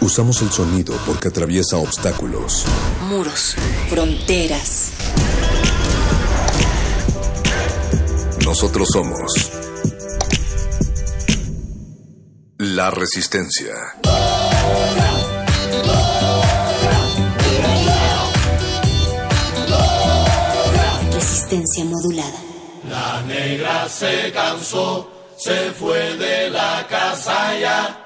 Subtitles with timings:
[0.00, 2.64] Usamos el sonido porque atraviesa obstáculos.
[3.08, 3.56] Muros.
[3.90, 4.92] Fronteras.
[8.44, 9.50] Nosotros somos
[12.58, 13.74] la resistencia.
[21.12, 22.38] Resistencia modulada.
[22.88, 28.04] La negra se cansó, se fue de la casa ya.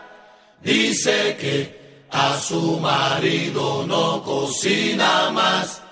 [0.63, 1.82] Dice que
[2.13, 5.83] a su marido no cocina más,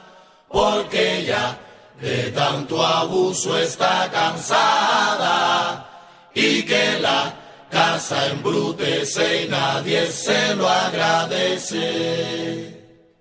[0.48, 1.58] porque ya
[2.00, 5.86] de tanto abuso está cansada
[6.34, 7.34] y que la
[7.70, 11.88] casa embrutece y nadie se lo agradece.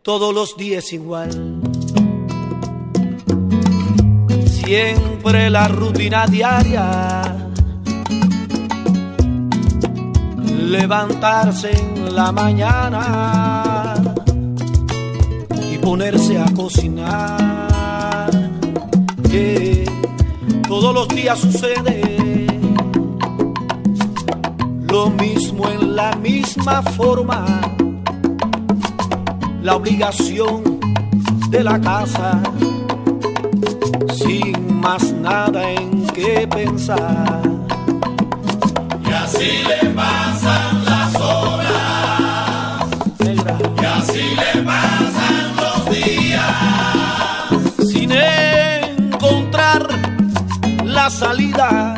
[0.02, 1.30] Todos los días igual.
[4.46, 7.39] Siempre la rutina diaria.
[10.68, 13.96] Levantarse en la mañana
[15.72, 18.30] y ponerse a cocinar.
[19.30, 19.86] Que
[20.68, 22.48] todos los días sucede
[24.88, 27.46] lo mismo en la misma forma.
[29.62, 30.80] La obligación
[31.50, 32.42] de la casa
[34.16, 37.59] sin más nada en qué pensar.
[39.32, 42.88] Así le pasan las horas,
[43.22, 46.56] y así le pasan los días.
[47.92, 49.88] sin encontrar
[50.84, 51.94] la salida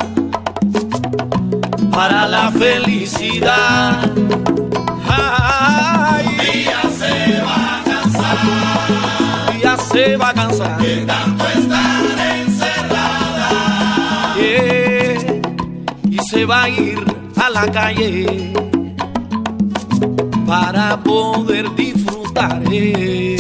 [1.92, 4.12] para la felicidad.
[5.08, 8.38] Ay, Ella se va a cansar
[9.64, 10.78] ya se va a cansar.
[10.82, 12.04] de tanto estar
[12.40, 13.50] encerrada.
[14.36, 15.40] Yeah,
[16.10, 17.11] y se va a ir
[17.42, 18.54] a la calle
[20.46, 22.62] para poder disfrutar.
[22.72, 23.38] eh.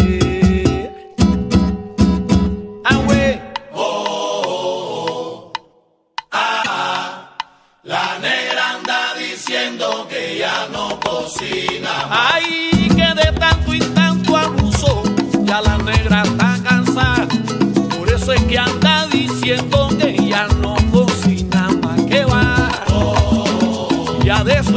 [12.09, 15.03] Ay, que de tanto y tanto abuso,
[15.44, 17.28] ya la negra está cansada.
[17.97, 20.75] Por eso es que anda diciendo que ya no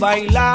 [0.00, 0.45] bailar.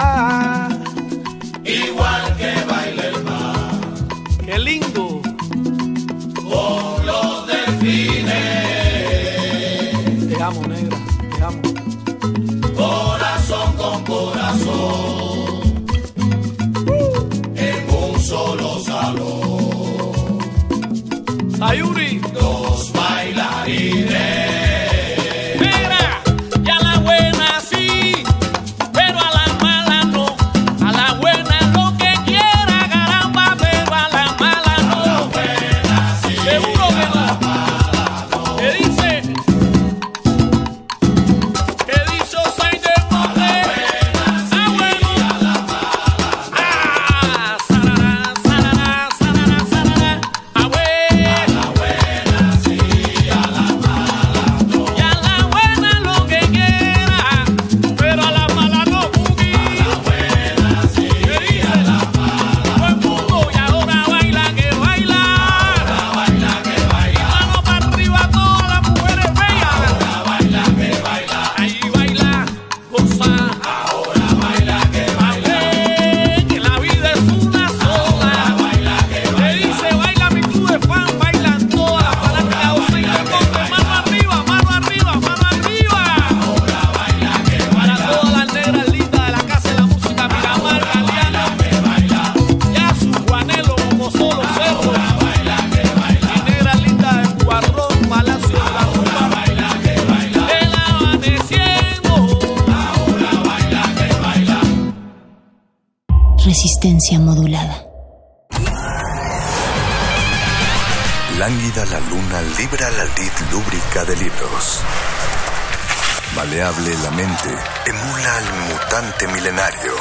[116.62, 117.50] Maleable la mente,
[117.88, 119.94] emula al mutante milenario.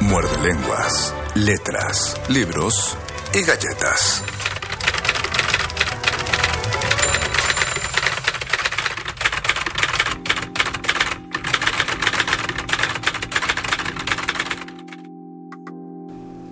[0.00, 2.98] Muerde lenguas, letras, libros
[3.32, 4.22] y galletas.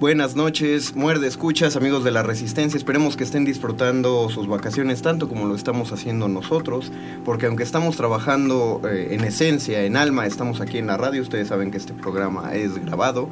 [0.00, 2.78] Buenas noches, muerde escuchas, amigos de la Resistencia.
[2.78, 6.92] Esperemos que estén disfrutando sus vacaciones tanto como lo estamos haciendo nosotros,
[7.24, 11.20] porque aunque estamos trabajando eh, en esencia, en alma, estamos aquí en la radio.
[11.20, 13.28] Ustedes saben que este programa es grabado.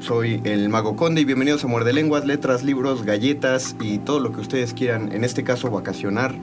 [0.00, 4.32] Soy el Mago Conde y bienvenidos a Muerde Lenguas, letras, libros, galletas y todo lo
[4.32, 6.34] que ustedes quieran, en este caso vacacionar.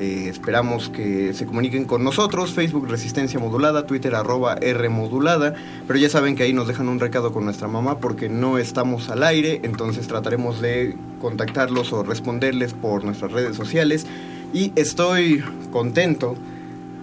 [0.00, 5.54] Eh, esperamos que se comuniquen con nosotros, Facebook Resistencia Modulada, Twitter arroba R Modulada,
[5.88, 9.10] pero ya saben que ahí nos dejan un recado con nuestra mamá porque no estamos
[9.10, 14.06] al aire, entonces trataremos de contactarlos o responderles por nuestras redes sociales.
[14.52, 15.42] Y estoy
[15.72, 16.36] contento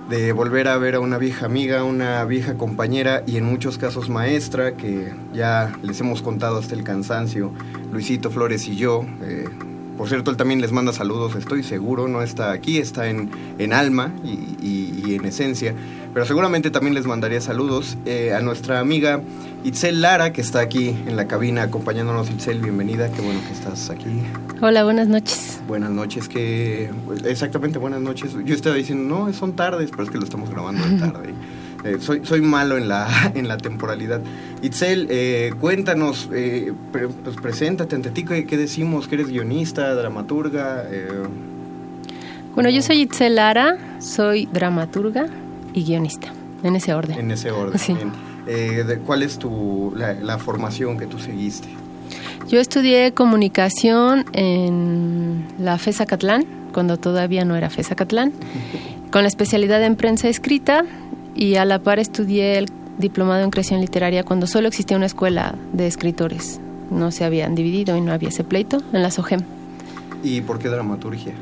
[0.09, 4.07] de volver a ver a una vieja amiga, una vieja compañera y en muchos casos
[4.07, 7.51] maestra que ya les hemos contado hasta el cansancio,
[7.91, 9.05] Luisito Flores y yo.
[9.21, 9.49] eh,
[9.97, 13.73] por cierto, él también les manda saludos, estoy seguro, no está aquí, está en, en
[13.73, 14.29] alma y,
[14.61, 15.73] y- y en esencia,
[16.13, 19.21] pero seguramente también les mandaría saludos eh, a nuestra amiga
[19.63, 22.29] Itzel Lara, que está aquí en la cabina acompañándonos.
[22.29, 24.21] Itzel, bienvenida, qué bueno que estás aquí.
[24.61, 25.59] Hola, buenas noches.
[25.67, 26.89] Buenas noches, que
[27.25, 28.35] exactamente buenas noches.
[28.45, 31.33] Yo estaba diciendo, no, son tardes, pero es que lo estamos grabando de tarde.
[31.85, 34.21] Eh, soy, soy malo en la, en la temporalidad.
[34.61, 39.07] Itzel, eh, cuéntanos, eh, pre- pues preséntate ante ti, ¿qué, qué decimos?
[39.07, 40.83] ¿Que eres guionista, dramaturga?
[42.55, 45.27] Bueno, yo soy Itzel Lara, soy dramaturga
[45.73, 46.29] y guionista,
[46.63, 47.19] en ese orden.
[47.19, 47.77] en ese orden.
[47.77, 47.93] Sí.
[47.93, 48.11] bien.
[49.05, 51.67] ¿Cuál es tu, la, la formación que tú seguiste?
[52.47, 58.31] Yo estudié comunicación en la FESA Catlán, cuando todavía no era FESA Catlán,
[59.11, 60.85] con la especialidad en prensa escrita
[61.35, 65.55] y a la par estudié el diplomado en creación literaria cuando solo existía una escuela
[65.73, 66.59] de escritores.
[66.89, 69.41] No se habían dividido y no había ese pleito en la SOGEM.
[70.23, 71.33] ¿Y por qué dramaturgia?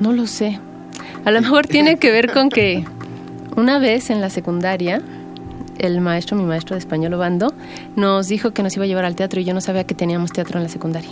[0.00, 0.58] No lo sé.
[1.24, 2.84] A lo mejor tiene que ver con que
[3.56, 5.00] una vez en la secundaria,
[5.78, 7.54] el maestro, mi maestro de español Obando,
[7.94, 10.32] nos dijo que nos iba a llevar al teatro y yo no sabía que teníamos
[10.32, 11.10] teatro en la secundaria.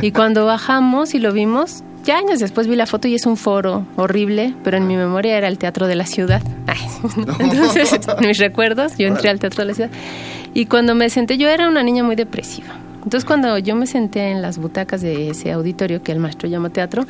[0.00, 3.36] Y cuando bajamos y lo vimos, ya años después vi la foto y es un
[3.36, 6.40] foro horrible, pero en mi memoria era el teatro de la ciudad.
[6.66, 6.78] Ay,
[7.40, 9.90] Entonces, en mis recuerdos, yo entré al teatro de la ciudad.
[10.54, 12.68] Y cuando me senté, yo era una niña muy depresiva.
[13.04, 16.70] Entonces, cuando yo me senté en las butacas de ese auditorio que el maestro llama
[16.70, 17.04] teatro,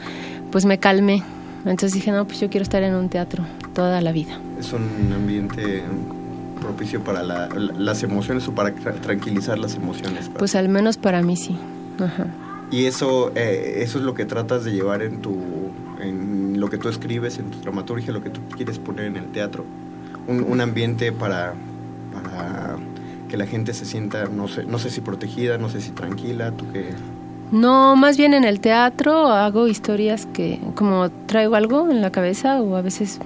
[0.50, 1.22] pues me calmé.
[1.64, 4.38] Entonces dije, no, pues yo quiero estar en un teatro toda la vida.
[4.58, 5.82] ¿Es un ambiente
[6.60, 10.30] propicio para la- la- las emociones o para tra- tranquilizar las emociones?
[10.38, 11.56] Pues al menos para mí sí.
[11.98, 12.26] Ajá.
[12.70, 15.36] Y eso, eh, eso es lo que tratas de llevar en tu,
[16.00, 19.26] en lo que tú escribes, en tu dramaturgia, lo que tú quieres poner en el
[19.26, 19.64] teatro.
[20.26, 21.54] Un, un ambiente para,
[22.12, 22.76] para
[23.28, 26.50] que la gente se sienta, no sé, no sé si protegida, no sé si tranquila,
[26.52, 26.90] tú que...
[27.52, 32.60] No, más bien en el teatro hago historias que como traigo algo en la cabeza
[32.60, 33.20] o a veces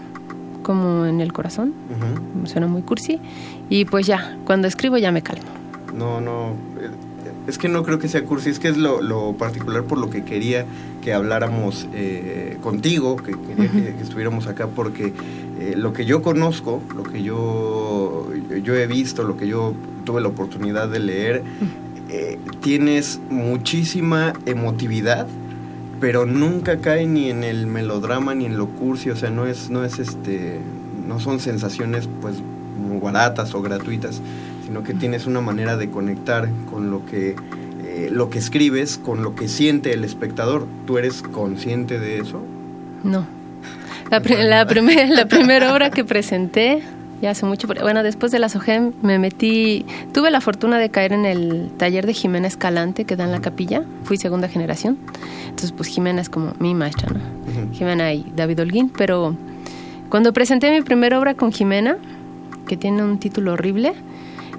[0.63, 1.73] como en el corazón.
[1.91, 2.47] Ujú.
[2.47, 3.19] Suena muy cursi.
[3.71, 5.49] Y pues ya, cuando escribo ya me calmo.
[5.95, 6.91] No, no, eh,
[7.47, 10.11] es que no creo que sea cursi, es que es lo, lo particular por lo
[10.11, 10.67] que quería
[11.03, 15.13] que habláramos eh, contigo, que quería que, que estuviéramos acá, porque
[15.61, 18.29] eh, lo que yo conozco, lo que yo,
[18.63, 21.43] yo he visto, lo que yo tuve la oportunidad de leer,
[22.09, 25.27] eh, tienes muchísima emotividad,
[26.01, 29.71] pero nunca cae ni en el melodrama ni en lo cursi, o sea, no es,
[29.71, 30.61] no es este,
[31.07, 32.37] no son sensaciones pues
[32.79, 34.23] muy baratas o gratuitas,
[34.71, 37.35] sino que tienes una manera de conectar con lo que
[37.85, 40.65] eh, lo que escribes, con lo que siente el espectador.
[40.87, 42.41] ¿Tú eres consciente de eso?
[43.03, 43.27] No.
[44.13, 46.83] La, pri- la, primer- la primera obra que presenté,
[47.21, 51.15] ya hace mucho, bueno, después de la SOGEM me metí, tuve la fortuna de caer
[51.15, 54.99] en el taller de Jimena Escalante que da en la capilla, fui segunda generación,
[55.47, 57.19] entonces pues Jimena es como mi maestra, ¿no?
[57.19, 57.73] Ujú.
[57.75, 59.35] Jimena y David Holguín, pero
[60.11, 61.97] cuando presenté mi primera obra con Jimena,
[62.69, 63.95] que tiene un título horrible,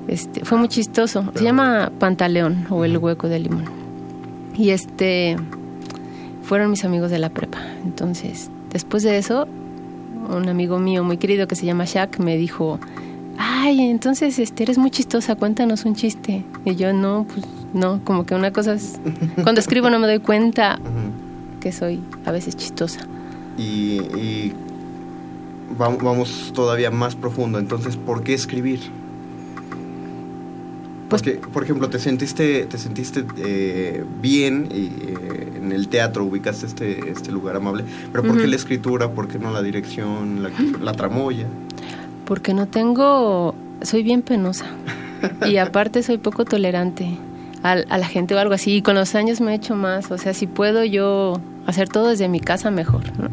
[0.08, 3.66] este, fue muy chistoso, se llama Pantaleón o El Hueco de Limón.
[4.56, 5.38] Y este
[6.44, 7.60] fueron mis amigos de la prepa.
[7.86, 9.48] Entonces, después de eso,
[10.30, 12.80] un amigo mío muy querido que se llama Shaq me dijo,
[13.38, 16.44] ay, entonces este, eres muy chistosa, cuéntanos un chiste.
[16.66, 19.00] Y yo, no, pues no, como que una cosa es...
[19.44, 20.80] Cuando escribo no me doy cuenta
[21.62, 23.00] que soy a veces chistosa.
[23.58, 24.54] Y, y
[25.80, 27.60] va- vamos todavía más profundo.
[27.60, 28.80] Entonces, ¿por qué escribir?
[31.12, 36.24] Pues- Porque, por ejemplo, te sentiste, te sentiste eh, bien y, eh, en el teatro,
[36.26, 38.50] ubicaste este, este lugar amable, pero ¿por qué Ujú.
[38.50, 39.12] la escritura?
[39.12, 40.50] ¿Por qué no la dirección, la,
[40.82, 41.46] la tramoya?
[42.26, 44.66] Porque no tengo, soy bien penosa
[45.46, 47.18] y aparte soy poco tolerante
[47.62, 48.78] al- a, la gente o algo así.
[48.78, 52.08] Y con los años me he hecho más, o sea, si puedo yo hacer todo
[52.08, 53.04] desde mi casa mejor.
[53.20, 53.28] ¿no?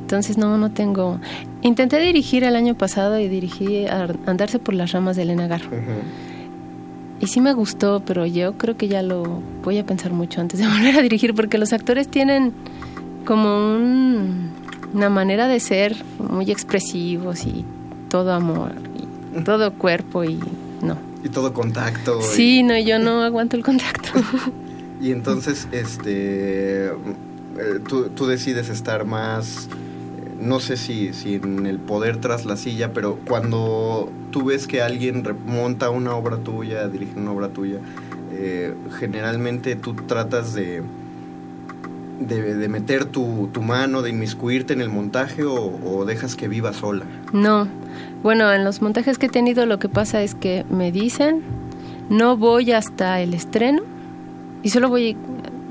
[0.00, 1.18] Entonces no, no tengo.
[1.62, 5.70] Intenté dirigir el año pasado y dirigí a Andarse por las ramas de Elena Garro.
[7.24, 9.22] Y sí me gustó, pero yo creo que ya lo
[9.62, 12.52] voy a pensar mucho antes de volver a dirigir, porque los actores tienen
[13.24, 14.50] como un-
[14.92, 17.64] una manera de ser muy expresivos y
[18.10, 18.72] todo amor
[19.34, 20.38] y todo cuerpo y
[20.82, 20.96] no.
[21.24, 22.20] Y todo contacto.
[22.20, 24.10] y- Sí, no, yo no aguanto el contacto.
[25.00, 26.92] Y entonces, este, eh,
[27.86, 32.56] tú, tú decides estar más, eh, no sé si, si en el poder tras la
[32.56, 37.48] silla, pero cuando tú ves que alguien re- monta una obra tuya, dirige una obra
[37.50, 37.78] tuya,
[38.32, 40.82] eh, generalmente tú tratas de,
[42.18, 46.48] de, de meter tu, tu mano, de inmiscuirte en el montaje o, o dejas que
[46.48, 47.04] viva sola.
[47.32, 47.68] No.
[48.24, 51.42] Bueno, en los montajes que he tenido lo que pasa es que me dicen,
[52.10, 53.82] no voy hasta el estreno
[54.64, 55.16] y solo voy,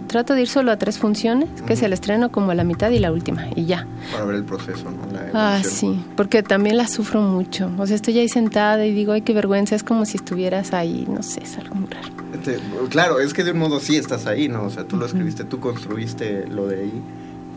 [0.07, 2.91] trato de ir solo a tres funciones, que es el estreno como a la mitad
[2.91, 3.85] y la última, y ya.
[4.13, 5.02] Para ver el proceso, ¿no?
[5.33, 5.95] Ah, evolución.
[5.95, 7.71] sí, porque también la sufro mucho.
[7.77, 11.05] O sea, estoy ahí sentada y digo, ay, qué vergüenza, es como si estuvieras ahí,
[11.09, 12.07] no sé, es algo muy raro.
[12.33, 12.59] Este,
[12.89, 14.63] claro, es que de un modo sí estás ahí, ¿no?
[14.63, 17.01] O sea, tú lo escribiste, tú construiste lo de ahí,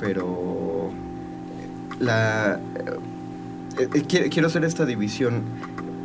[0.00, 0.90] pero
[2.00, 2.60] la
[3.78, 5.42] eh, eh, quiero, quiero hacer esta división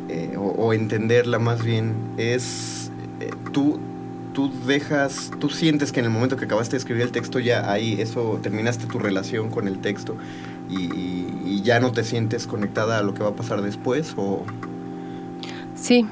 [0.08, 2.90] eh, o, o entenderla más bien es
[3.52, 3.78] tú
[4.32, 7.70] tú dejas tú sientes que en el momento que acabaste de escribir el texto ya
[7.70, 10.16] ahí eso terminaste tu relación con el texto
[10.72, 14.42] y, ya no te sientes conectada a lo que va a pasar después o
[15.76, 16.04] Sí,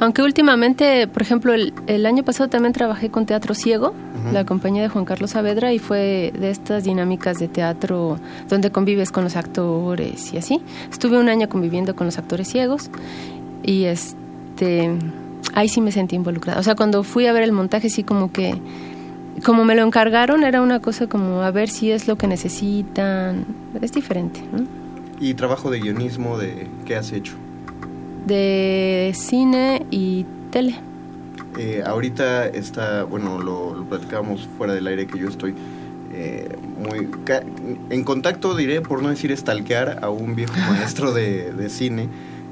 [0.00, 3.92] aunque últimamente, por ejemplo, el, el año pasado también trabajé con Teatro Ciego,
[4.32, 8.18] la compañía de Juan Carlos Saavedra, y fue de estas dinámicas de teatro
[8.48, 10.62] donde convives con los actores y así.
[10.90, 12.90] Estuve un año conviviendo con los actores ciegos
[13.62, 14.90] y este
[15.54, 16.60] ahí sí me sentí involucrada.
[16.60, 18.54] O sea, cuando fui a ver el montaje sí como que
[19.44, 23.44] como me lo encargaron era una cosa como a ver si es lo que necesitan.
[23.80, 24.84] Es diferente, ¿no?
[25.20, 27.34] y trabajo de guionismo de qué has hecho
[28.26, 30.74] De cine y tele.
[31.58, 35.54] Eh, ahorita está, bueno, lo, lo platicábamos fuera del aire que yo estoy
[36.12, 37.08] eh, muy
[37.90, 42.08] en contacto, diré, por no decir estalquear, a un viejo maestro de, de cine,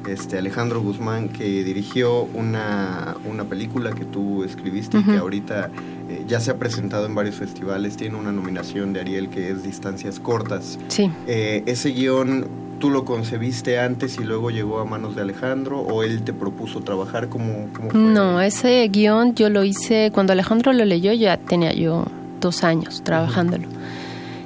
[0.08, 5.70] este Alejandro Guzmán, que dirigió una, una película que tú escribiste y que ahorita
[6.08, 9.62] eh, ya se ha presentado en varios festivales, tiene una nominación de Ariel que es
[9.62, 10.78] Distancias Cortas.
[10.88, 11.10] Sí.
[11.26, 16.02] Eh, ese guion, ¿tú lo concebiste antes y luego llegó a manos de Alejandro o
[16.02, 17.68] él te propuso trabajar como...
[17.94, 22.06] No, ese guion yo lo hice cuando Alejandro lo leyó, ya tenía yo
[22.40, 23.68] dos años trabajándolo.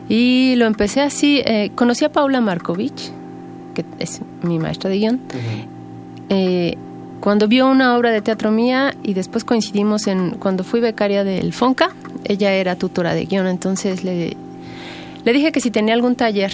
[0.09, 3.11] Y lo empecé así, eh, conocí a Paula Markovich,
[3.77, 5.21] que es mi maestra de guion,
[6.31, 6.77] eh,
[7.21, 11.53] cuando vio una obra de teatro mía y después coincidimos en cuando fui becaria del
[11.53, 11.91] FONCA,
[12.25, 14.37] ella era tutora de guion, entonces le,
[15.25, 16.53] le dije que si tenía algún taller.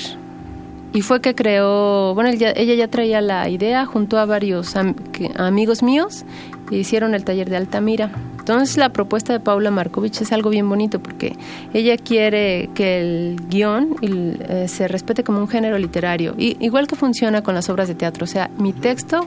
[0.95, 5.33] Y fue que creó, bueno, ella ya traía la idea, juntó a varios am- que-
[5.37, 6.27] amigos míos
[6.73, 8.11] e hicieron el taller de Altamira.
[8.39, 11.37] Entonces la propuesta de Paula Markovich es algo bien bonito porque
[11.73, 16.97] ella quiere que el guion eh, se respete como un género literario, y, igual que
[16.97, 18.25] funciona con las obras de teatro.
[18.25, 19.27] O sea, mi texto,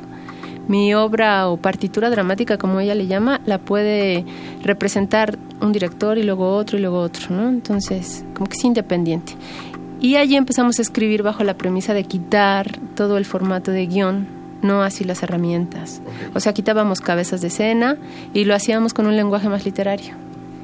[0.67, 4.25] mi obra o partitura dramática, como ella le llama, la puede
[4.63, 7.47] representar un director y luego otro y luego otro, ¿no?
[7.47, 9.33] Entonces, como que es independiente.
[10.01, 14.27] Y allí empezamos a escribir bajo la premisa de quitar todo el formato de guion,
[14.65, 16.01] no así las herramientas.
[16.33, 17.97] O sea, quitábamos cabezas de escena
[18.33, 20.15] y lo hacíamos con un lenguaje más literario.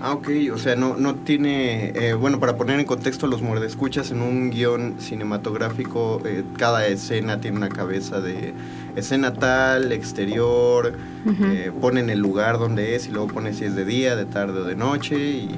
[0.03, 4.09] Ah, ok, o sea, no, no tiene, eh, bueno, para poner en contexto los muerdescuchas,
[4.09, 8.55] en un guion cinematográfico, eh, cada escena tiene una cabeza de
[8.95, 10.97] escena tal, exterior,
[11.43, 14.61] eh, ponen el lugar donde es y luego pone si es de día, de tarde
[14.61, 15.49] o de noche y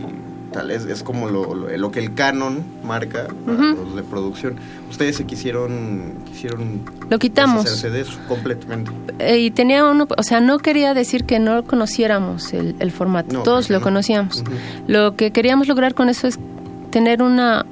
[0.54, 4.56] tal, es, es como lo, lo, lo que el canon marca para los de producción.
[4.90, 7.82] Ustedes se quisieron, quisieron Lo quitamos.
[7.82, 8.92] de eso completamente.
[9.20, 13.34] Eh, y tenía uno, o sea, no quería decir que no conociéramos el, el formato,
[13.34, 14.44] No, todos lo conocíamos.
[14.88, 16.40] Lo que queríamos lograr con eso es
[16.92, 17.66] tener una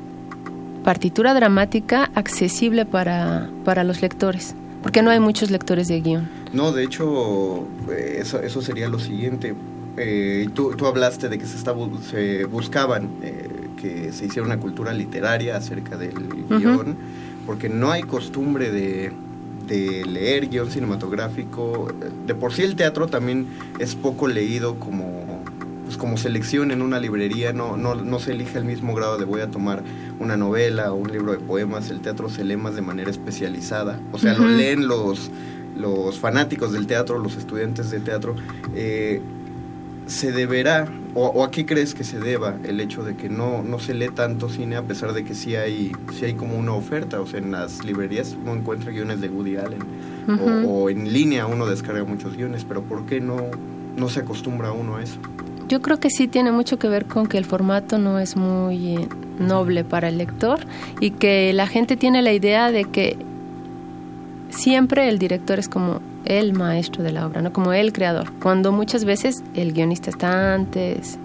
[0.83, 6.27] partitura dramática accesible para, para los lectores, porque no hay muchos lectores de guion.
[6.53, 9.53] No, de hecho, eh, eso, eso sería lo siguiente.
[9.97, 11.75] Eh, tú, tú hablaste de que se, está,
[12.09, 16.13] se buscaban eh, que se hiciera una cultura literaria acerca del
[16.49, 16.95] guion,
[17.45, 19.11] porque no hay costumbre de,
[19.67, 21.93] de leer guion cinematográfico.
[22.25, 23.47] De por sí el teatro también
[23.79, 25.43] es poco leído como,
[25.83, 29.25] pues como selección en una librería, no, no, no se elige el mismo grado de
[29.25, 29.83] voy a tomar
[30.19, 33.99] una novela o un libro de poemas, el teatro se lee más de manera especializada,
[34.11, 35.31] o sea, lo leen los,
[35.75, 38.35] los fanáticos del teatro, los estudiantes de teatro.
[38.75, 39.21] Eh,
[40.11, 43.63] se deberá, o, o a qué crees que se deba el hecho de que no,
[43.63, 46.73] no se lee tanto cine a pesar de que sí hay, sí hay como una
[46.73, 47.21] oferta?
[47.21, 49.79] O sea, en las librerías uno encuentra guiones de Woody Allen
[50.67, 53.37] o, en línea uno descarga muchos guiones, pero ¿por qué no,
[53.95, 55.17] no se acostumbra uno a eso?
[55.69, 58.97] Yo creo que sí tiene mucho que ver con que el formato no es muy
[58.97, 59.07] eh,
[59.39, 60.59] noble para el lector
[60.99, 63.17] y que la gente tiene la idea de que
[64.49, 68.71] siempre el director es como el maestro de la obra, no como el creador, cuando
[68.71, 71.17] muchas veces el guionista está antes.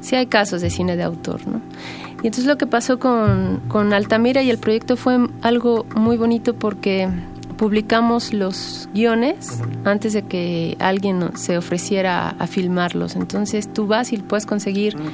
[0.00, 1.60] Sí hay casos de cine de autor, ¿no?
[2.22, 6.54] Y entonces lo que pasó con, con Altamira y el proyecto fue algo muy bonito
[6.54, 7.08] porque
[7.60, 13.16] publicamos los guiones antes de que alguien se ofreciera a, filmarlos.
[13.16, 15.10] Entonces tú vas y puedes conseguir Ah,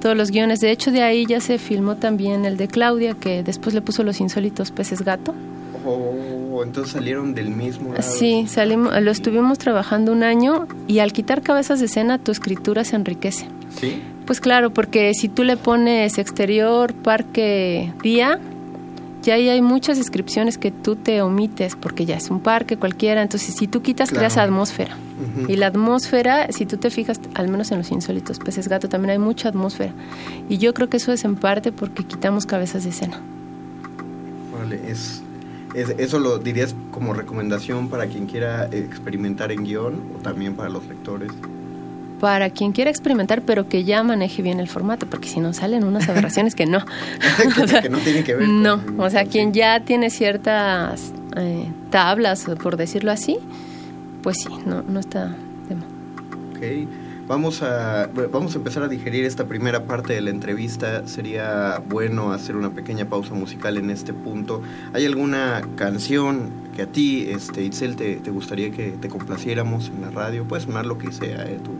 [0.00, 0.60] todos los guiones.
[0.60, 4.04] De hecho, de ahí ya se filmó también el de Claudia, que después le puso
[4.04, 5.34] los insólitos peces gato.
[5.84, 6.14] Oh,
[6.62, 8.02] entonces salieron del mismo lado.
[8.02, 12.84] Sí, salimos, lo estuvimos trabajando un año y al quitar cabezas de escena tu escritura
[12.84, 13.46] se enriquece.
[13.80, 14.02] ¿Sí?
[14.26, 18.38] Pues claro, porque si tú le pones exterior, parque, día,
[19.22, 23.22] ya ahí hay muchas descripciones que tú te omites porque ya es un parque cualquiera.
[23.22, 24.20] Entonces, si tú quitas, Claro.
[24.20, 24.96] creas atmósfera.
[24.96, 25.50] Ujú.
[25.52, 29.10] Y la atmósfera, si tú te fijas, al menos en los insólitos peces gato, también
[29.12, 29.92] hay mucha atmósfera.
[30.48, 33.20] Y yo creo que eso es en parte porque quitamos cabezas de escena.
[34.70, 35.22] Es, es-
[35.74, 40.86] eso lo dirías como recomendación para quien quiera experimentar en guion o también para los
[40.86, 41.30] lectores.
[42.20, 45.82] Para quien quiera experimentar, pero que ya maneje bien el formato, porque si no salen
[45.82, 46.84] unas aberraciones que no.
[46.84, 51.66] que, que no tiene que ver con- No, o sea, quien ya tiene ciertas eh,
[51.90, 53.38] tablas, por decirlo así,
[54.22, 55.34] pues sí, no, no está
[55.68, 55.84] de más.
[56.56, 56.88] Ok.
[57.32, 61.08] Vamos a, vamos a empezar a digerir esta primera parte de la entrevista.
[61.08, 64.60] Sería bueno hacer una pequeña pausa musical en este punto.
[64.92, 70.02] ¿Hay alguna canción que a ti, este, Itzel, te, te gustaría que te complaciéramos en
[70.02, 70.46] la radio?
[70.46, 71.58] Puede sonar lo que sea, ¿eh?
[71.64, 71.70] Tú.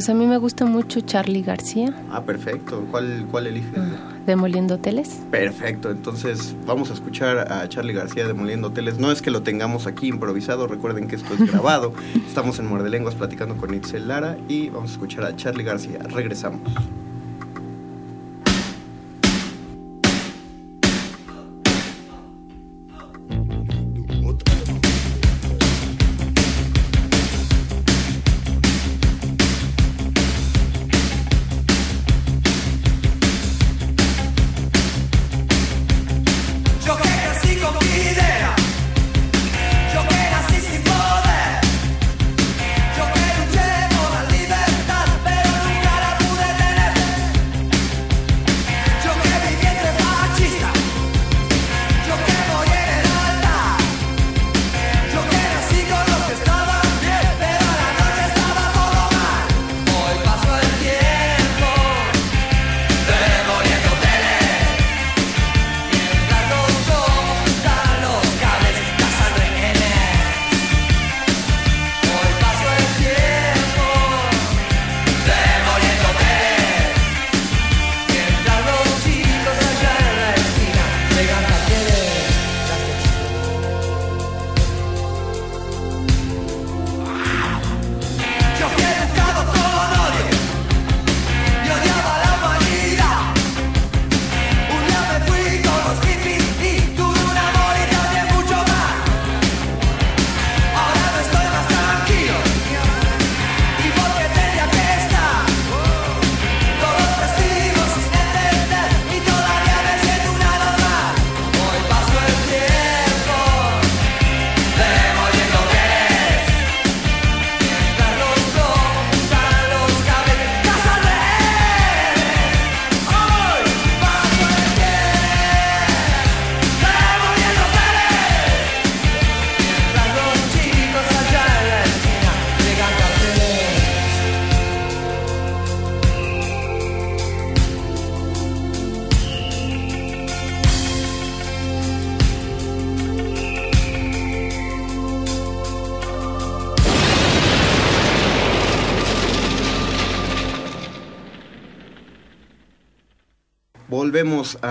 [0.00, 2.84] Sea, a mí me gusta mucho Charlie García, Ah, perfecto.
[2.90, 3.70] ¿Cuál, cuál eliges?
[4.26, 5.20] Demoliendo Hoteles.
[5.30, 8.98] Perfecto, entonces vamos a escuchar a Charlie García de Moliendo Hoteles.
[8.98, 11.92] No es que lo tengamos aquí improvisado, recuerden que esto es grabado.
[12.26, 15.98] Estamos en Muerde Lenguas platicando con Itzel Lara y vamos a escuchar a Charlie García.
[16.10, 16.60] Regresamos.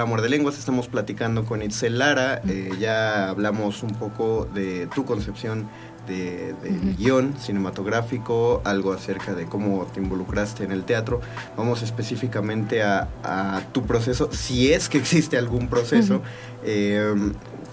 [0.01, 5.05] A Muerde Lenguas, estamos platicando con Itzel Lara, eh, ya hablamos un poco de tu
[5.05, 5.67] concepción
[6.07, 11.21] de, del guion cinematográfico, algo acerca de cómo te involucraste en el teatro.
[11.57, 16.21] Vamos específicamente a, a tu proceso, si es que existe algún proceso.
[16.63, 17.13] Eh,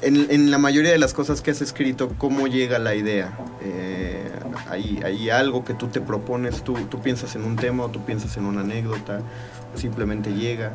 [0.02, 3.38] en, en la mayoría de las cosas que has escrito, ¿cómo llega la idea?
[3.62, 3.91] Eh,
[4.72, 6.62] ¿hay, hay algo que tú te propones?
[6.62, 9.20] ¿Tú, ¿Tú piensas en un tema o tú piensas en una anécdota?
[9.74, 10.72] ¿O simplemente llega?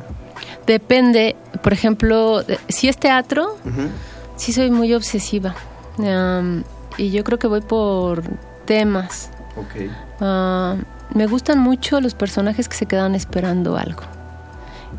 [0.66, 3.88] Depende, por ejemplo, si es teatro, Ujú.
[4.36, 5.54] sí soy muy obsesiva.
[5.98, 6.64] Am,
[6.96, 8.22] y yo creo que voy por
[8.64, 9.30] temas.
[9.56, 9.90] Ok.
[10.20, 10.76] Ah,
[11.14, 14.02] me gustan mucho los personajes que se quedan esperando algo.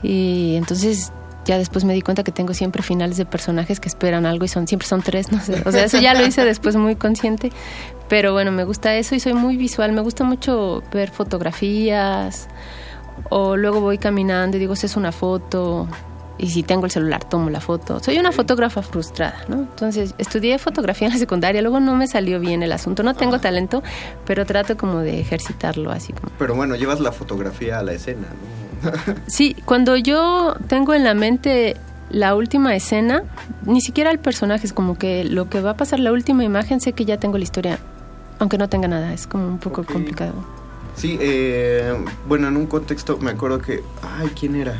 [0.03, 1.11] Y entonces
[1.49, 4.47] ya después me di cuenta que tengo siempre finales de personajes que esperan algo y
[4.47, 5.63] son siempre son tres, no sé.
[5.65, 7.51] O sea, eso ya lo hice después muy consciente.
[8.07, 9.91] Pero bueno, me gusta eso y soy muy visual.
[9.91, 12.49] Me gusta mucho ver fotografías
[13.29, 15.87] o luego voy caminando y digo, es una foto.
[16.39, 17.99] Y si tengo el celular, tomo la foto.
[17.99, 19.57] Soy una fotógrafa frustrada, ¿no?
[19.57, 23.03] Entonces, estudié fotografía en la secundaria, luego no me salió bien el asunto.
[23.03, 23.83] No tengo talento,
[24.25, 26.31] pero trato como de ejercitarlo así como.
[26.39, 28.59] Pero bueno, llevas la fotografía a la escena, ¿no?
[29.27, 31.75] Sí, cuando yo tengo en la mente
[32.09, 33.23] la última escena,
[33.65, 36.79] ni siquiera el personaje, es como que lo que va a pasar, la última imagen,
[36.79, 37.79] sé que ya tengo la historia,
[38.39, 40.33] aunque no tenga nada, es como un poco complicado.
[40.95, 41.93] Sí, eh,
[42.27, 43.83] bueno, en un contexto me acuerdo que,
[44.17, 44.79] ay, ¿quién era?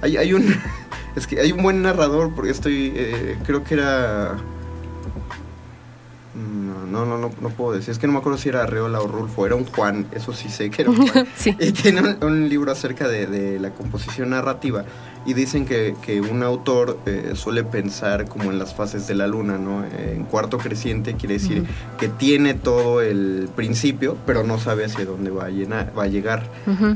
[0.00, 0.54] Hay, hay un,
[1.16, 4.36] es que hay un buen narrador porque estoy, eh, creo que era,
[6.88, 9.06] no, no, no, no, puedo decir, es que no me acuerdo si era Arreola o
[9.06, 11.26] Rulfo, era un Juan, eso sí sé que era un Juan.
[11.36, 11.56] Sí.
[11.58, 14.84] Y tiene un, un libro acerca de, de la composición narrativa
[15.28, 19.26] y dicen que, que un autor eh, suele pensar como en las fases de la
[19.26, 19.84] luna, ¿no?
[19.84, 21.66] Eh, en cuarto creciente quiere decir
[21.98, 26.06] que tiene todo el principio, pero no sabe hacia dónde va a, llenar, va a
[26.06, 26.48] llegar.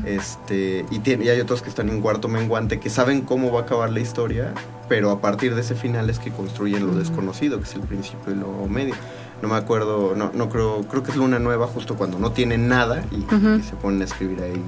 [0.05, 3.61] Este, y, tiene, y hay otros que están en cuarto menguante que saben cómo va
[3.61, 4.53] a acabar la historia,
[4.89, 8.33] pero a partir de ese final es que construyen lo desconocido, que es el principio
[8.33, 8.95] y lo medio.
[9.43, 12.69] No me acuerdo, no, no creo, creo que es Luna Nueva justo cuando no tienen
[12.69, 13.25] nada y,
[13.61, 14.63] se ponen a escribir ahí,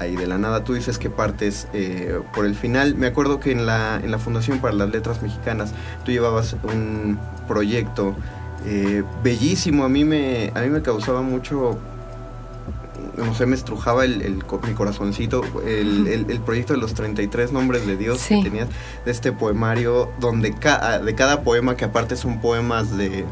[0.00, 0.64] ahí de la nada.
[0.64, 2.94] Tú dices que partes eh, por el final.
[2.94, 5.72] Me acuerdo que en la, en la Fundación para las Letras Mexicanas
[6.04, 8.14] tú llevabas un proyecto
[8.66, 9.82] eh, bellísimo.
[9.84, 11.78] A mí me, a mí me causaba mucho
[13.16, 17.86] no sé, me estrujaba el, mi corazoncito, el, el- el proyecto de los 33 nombres
[17.86, 18.36] de Dios Sí.
[18.42, 18.68] que tenías,
[19.06, 23.24] de este poemario, donde ca- de cada poema, que aparte son poemas de...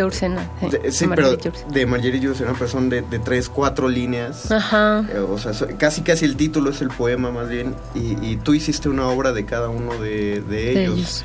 [0.00, 4.50] Yourcenar, sí, de- sí, pero de Marguerite Yourcenar, pero son de, de tres, cuatro líneas.
[4.50, 5.04] Ajá.
[5.12, 8.36] Eh, O sea, so- casi casi el título es el poema más bien, y, y
[8.36, 10.42] tú hiciste una obra de cada uno de,
[10.82, 10.94] ellos.
[10.94, 11.24] ellos.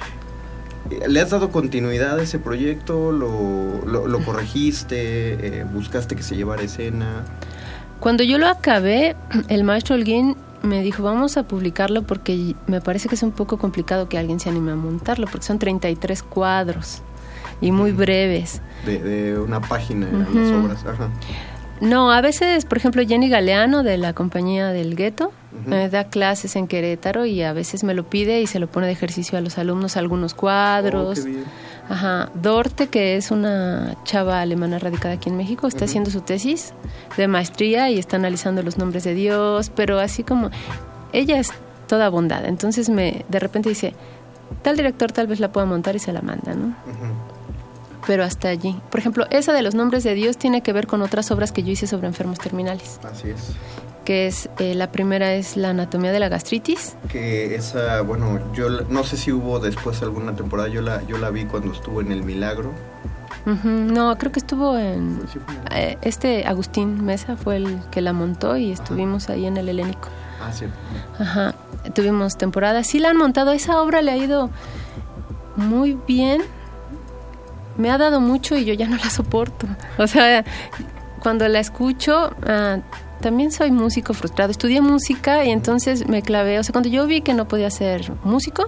[0.91, 3.12] Eh, ¿Le has dado continuidad a ese proyecto?
[3.12, 5.60] ¿Lo, lo, lo corregiste?
[5.60, 7.25] Eh, ¿Buscaste que se llevara escena?
[7.99, 9.15] Cuando yo lo acabé,
[9.49, 13.58] el maestro Holguín me dijo, vamos a publicarlo porque me parece que es un poco
[13.58, 17.01] complicado que alguien se anime a montarlo, porque son 33 cuadros
[17.61, 18.61] y muy breves.
[18.85, 20.65] De, de una página en las Ujú.
[20.65, 20.85] obras.
[20.85, 21.09] Ajá.
[21.81, 25.31] No, a veces, por ejemplo, Jenny Galeano de la compañía del gueto
[25.65, 28.87] me da clases en Querétaro y a veces me lo pide y se lo pone
[28.87, 31.19] de ejercicio a los alumnos algunos cuadros.
[31.19, 31.43] Oh, qué bien.
[31.89, 36.73] Ajá, Dorte, que es una chava alemana radicada aquí en México, está haciendo su tesis
[37.17, 40.51] de maestría y está analizando los nombres de Dios, pero así como
[41.13, 41.51] ella es
[41.87, 43.95] toda bondad, entonces me de repente dice,
[44.61, 46.67] tal director tal vez la pueda montar y se la manda, ¿no?
[46.67, 47.28] Ujú.
[48.09, 48.75] Pero hasta allí.
[48.89, 51.61] Por ejemplo, esa de los nombres de Dios tiene que ver con otras obras que
[51.61, 53.51] yo hice sobre enfermos terminales, Así es.
[54.03, 58.67] que es, eh, la primera es la anatomía de la gastritis, Que esa, bueno, yo
[58.89, 62.11] no sé si hubo después alguna temporada, yo la, yo la vi cuando estuvo en
[62.11, 62.71] El Milagro.
[63.45, 65.21] Ujú, no, creo que estuvo en...
[65.69, 70.07] Eh, Este Agustín Mesa fue el que la montó y estuvimos ahí en el Helénico.
[70.41, 70.65] Ah, sí.
[71.19, 71.53] Ajá,
[71.93, 72.83] tuvimos temporada.
[72.83, 74.49] Sí la han montado, esa obra le ha ido
[75.57, 76.41] muy bien.
[77.79, 79.65] Me ha dado mucho y yo ya no la soporto.
[79.97, 80.43] O sea,
[81.21, 82.79] cuando la escucho, ah,
[83.21, 84.51] también soy músico frustrado.
[84.51, 86.59] Estudié música y entonces me clavé.
[86.59, 88.67] O sea, cuando yo vi que no podía ser músico,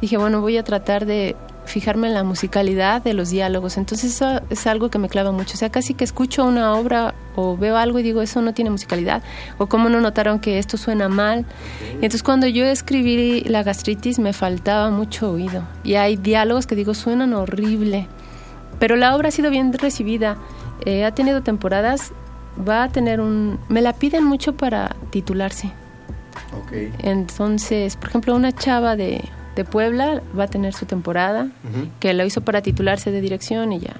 [0.00, 1.34] dije, bueno, voy a tratar de
[1.64, 3.76] fijarme en la musicalidad de los diálogos.
[3.76, 5.54] Entonces eso es algo que me clava mucho.
[5.54, 8.70] O sea, casi que escucho una obra o veo algo y digo, eso no tiene
[8.70, 9.22] musicalidad.
[9.58, 11.46] O cómo no notaron que esto suena mal.
[11.92, 15.62] Y entonces cuando yo escribí la gastritis me faltaba mucho oído.
[15.84, 18.08] Y hay diálogos que digo, suenan horrible.
[18.82, 20.38] Pero la obra ha sido bien recibida.
[20.84, 22.10] Eh, ha tenido temporadas.
[22.68, 23.60] Va a tener un...
[23.68, 25.68] Me la piden mucho para titularse.
[26.60, 26.72] Ok.
[26.98, 29.22] Entonces, por ejemplo, una chava de,
[29.54, 31.46] de Puebla va a tener su temporada,
[32.00, 33.94] que la hizo para titularse de dirección y ya.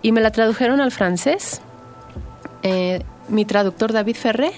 [0.00, 1.60] Y me la tradujeron al francés,
[2.62, 4.52] eh, mi traductor David Ferré,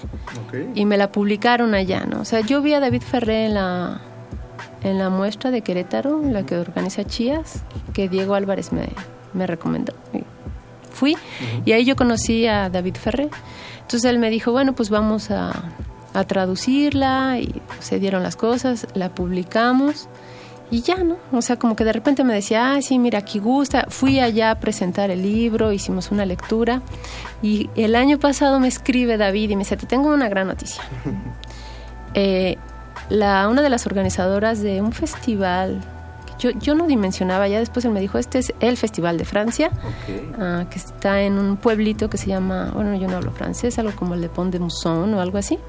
[0.45, 0.55] Ok.
[0.75, 2.21] y me la publicaron allá, ¿no?
[2.21, 4.01] O sea, yo vi a David Ferré en la
[4.83, 8.89] en la muestra de Querétaro, la que organiza Chías, que Diego Álvarez me,
[9.33, 9.93] me recomendó.
[10.13, 10.23] Y
[10.91, 11.15] Fui
[11.65, 13.29] y ahí yo conocí a David Ferré.
[13.81, 15.53] Entonces él me dijo, bueno, pues vamos a,
[16.13, 20.09] a traducirla y se dieron las cosas, la publicamos
[20.69, 21.17] y ya, ¿no?
[21.31, 23.85] O sea, como que de repente me decía, ah, sí, mira, aquí gusta.
[23.89, 26.81] Fui allá a presentar el libro, hicimos una lectura
[27.41, 30.83] y el año pasado me escribe David y me dice, te tengo una gran noticia.
[32.13, 32.57] Eh,
[33.09, 35.81] la, una de las organizadoras de un festival,
[36.37, 39.71] yo, yo no dimensionaba, ya después él me dijo, este es el Festival de Francia,
[40.39, 43.93] ah, que está en un pueblito que se llama, bueno, yo no hablo francés, algo
[43.95, 45.59] como Le Pont de Mousson o algo así.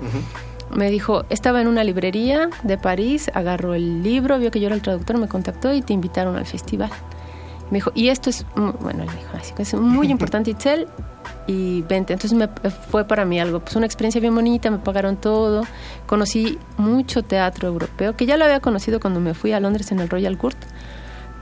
[0.75, 4.75] Me dijo, estaba en una librería de París, agarró el libro, vio que yo era
[4.75, 6.91] el traductor, me contactó y te invitaron al festival.
[7.71, 10.51] Me dijo, y esto es, mu- bueno, él me dijo, así que es muy importante,
[10.51, 10.87] Itzel,
[11.47, 12.13] y vente.
[12.15, 12.49] Entonces me,
[12.91, 15.65] fue para mí algo, pues una experiencia bien bonita, me pagaron todo,
[16.07, 20.01] conocí mucho teatro europeo, que ya lo había conocido cuando me fui a Londres en
[20.01, 20.57] el Royal Court,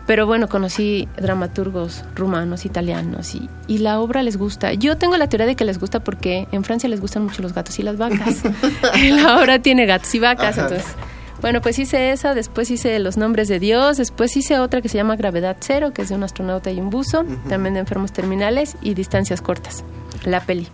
[0.06, 4.72] pero bueno, conocí dramaturgos rumanos, italianos, y, y la obra les gusta.
[4.72, 7.52] Yo tengo la teoría de que les gusta porque en Francia les gustan mucho los
[7.52, 8.42] gatos y las vacas.
[9.10, 10.68] La obra tiene gatos y vacas, Ajá.
[10.68, 10.94] entonces...
[11.42, 14.96] Bueno, pues hice esa, después hice Los Nombres de Dios, después hice otra que se
[14.96, 18.76] llama Gravedad Cero, que es de un astronauta y un buzo, también de enfermos terminales
[18.82, 19.84] y distancias cortas,
[20.24, 20.66] la peli.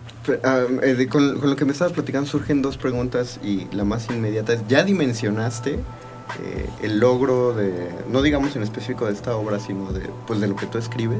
[0.43, 3.83] Ah, eh, de- con, con lo que me estabas platicando surgen dos preguntas y la
[3.83, 9.35] más inmediata es, ¿ya dimensionaste eh, el logro de, no digamos en específico de esta
[9.35, 11.19] obra, sino de, pues, de lo que tú escribes?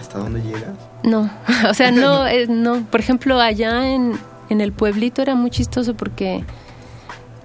[0.00, 0.74] ¿Hasta dónde llegas?
[1.04, 1.30] No,
[1.70, 2.82] o sea, no, es, no.
[2.90, 4.18] Por ejemplo, allá en,
[4.50, 6.44] en el pueblito era muy chistoso porque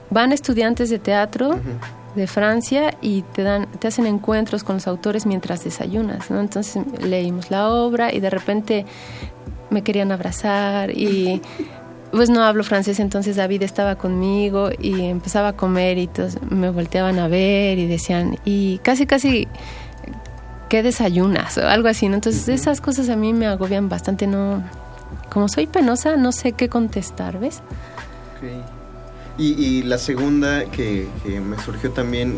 [0.09, 1.59] van estudiantes de teatro
[2.15, 6.39] de Francia y te dan, te hacen encuentros con los autores mientras desayunas, ¿no?
[6.39, 8.85] Entonces leímos la obra y de repente
[9.69, 11.41] me querían abrazar y
[12.11, 16.69] pues no hablo francés, entonces David estaba conmigo y empezaba a comer y todos me
[16.69, 19.47] volteaban a ver y decían, y casi casi
[20.69, 21.57] ¿qué desayunas?
[21.57, 22.15] O algo así, ¿no?
[22.15, 24.63] Entonces esas cosas a mí me agobian bastante, no...
[25.29, 27.61] Como soy penosa, no sé qué contestar, ¿ves?
[29.37, 32.35] Y, y la segunda que, que me surgió también,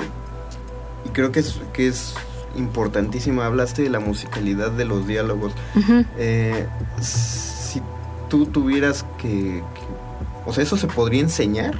[1.05, 2.13] y creo que es, que es
[2.57, 5.53] importantísima, hablaste de la musicalidad de los diálogos.
[5.75, 6.03] Ujú.
[6.17, 6.67] Eh,
[7.01, 7.81] si
[8.29, 9.27] tú tuvieras que,
[9.73, 11.75] que- O sea, ¿eso se podría enseñar?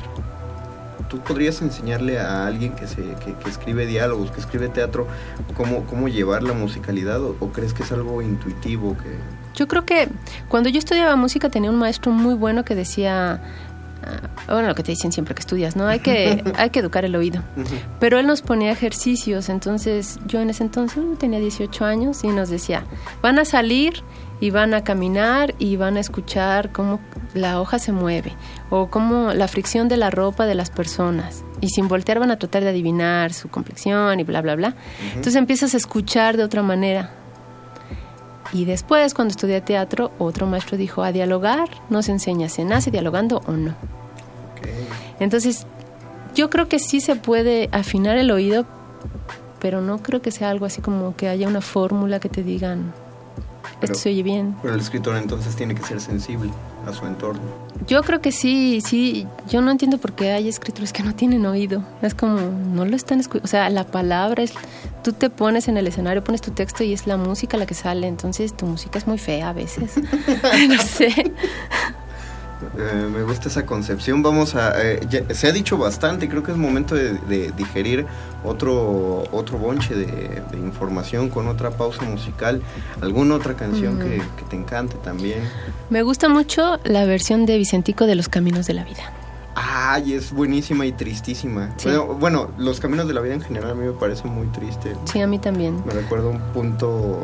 [1.10, 5.08] ¿Tú podrías enseñarle a alguien que, se, que, que escribe diálogos, que escribe teatro,
[5.58, 7.22] cómo, cómo llevar la musicalidad?
[7.24, 8.96] ¿O, o crees que es algo intuitivo?
[8.96, 9.10] que
[9.56, 10.08] Yo creo que
[10.50, 13.42] cuando yo estudiaba música tenía un maestro muy bueno que decía,
[14.48, 15.88] bueno, lo que te dicen siempre que estudias, ¿no?
[15.88, 17.44] Hay que, hay que educar el oído.
[18.00, 22.28] Pero él nos ponía ejercicios, entonces yo en ese entonces uh, tenía 18 años y
[22.28, 22.86] nos decía,
[23.22, 24.04] van a salir
[24.40, 27.00] y van a caminar y van a escuchar cómo
[27.34, 28.34] la hoja se mueve
[28.70, 31.44] o cómo la fricción de la ropa de las personas.
[31.62, 34.76] Y sin voltear van a tratar de adivinar su complexión y bla, bla, bla.
[35.10, 37.12] Entonces empiezas a escuchar de otra manera.
[38.52, 42.90] Y después, cuando estudié teatro, otro maestro dijo, a dialogar no se enseña, se nace
[42.92, 43.76] dialogando o no.
[45.20, 45.66] Entonces,
[46.36, 48.66] yo creo que sí se puede afinar el oído,
[49.60, 52.94] pero no creo que sea algo así como que haya una fórmula que te digan,
[53.80, 54.56] Pero- esto se oye bien.
[54.62, 56.50] Pero el escritor entonces tiene que ser sensible
[56.88, 57.42] a su entorno.
[57.88, 59.26] Yo creo que sí, sí.
[59.48, 61.84] Yo no entiendo por qué hay escritores que no tienen oído.
[62.02, 63.46] Es como, no lo están escuchando.
[63.46, 64.54] O sea, la palabra es.
[65.04, 67.74] Tú te pones en el escenario, pones tu texto y es la música la que
[67.74, 68.08] sale.
[68.08, 69.96] Entonces tu música es muy fea a veces.
[70.70, 71.32] no sé.
[72.78, 74.22] Eh, me gusta esa concepción.
[74.22, 74.74] Vamos a.
[74.82, 76.28] eh, ya- se ha dicho bastante.
[76.28, 78.06] Creo que es momento de, de digerir
[78.44, 82.62] otro otro bonche de, de información con otra pausa musical.
[83.02, 84.04] ¿Alguna otra canción Ujú.
[84.10, 85.40] que, que te encante también?
[85.90, 89.14] Me gusta mucho la versión de Vicentico de Los Caminos de la Vida.
[89.56, 91.72] Ay, es buenísima y tristísima.
[91.78, 91.90] Sí.
[91.90, 94.96] Bueno, bueno, los caminos de la vida en general a mí me parece muy triste.
[95.06, 95.82] Sí, a mí también.
[95.86, 97.24] Me recuerda un punto,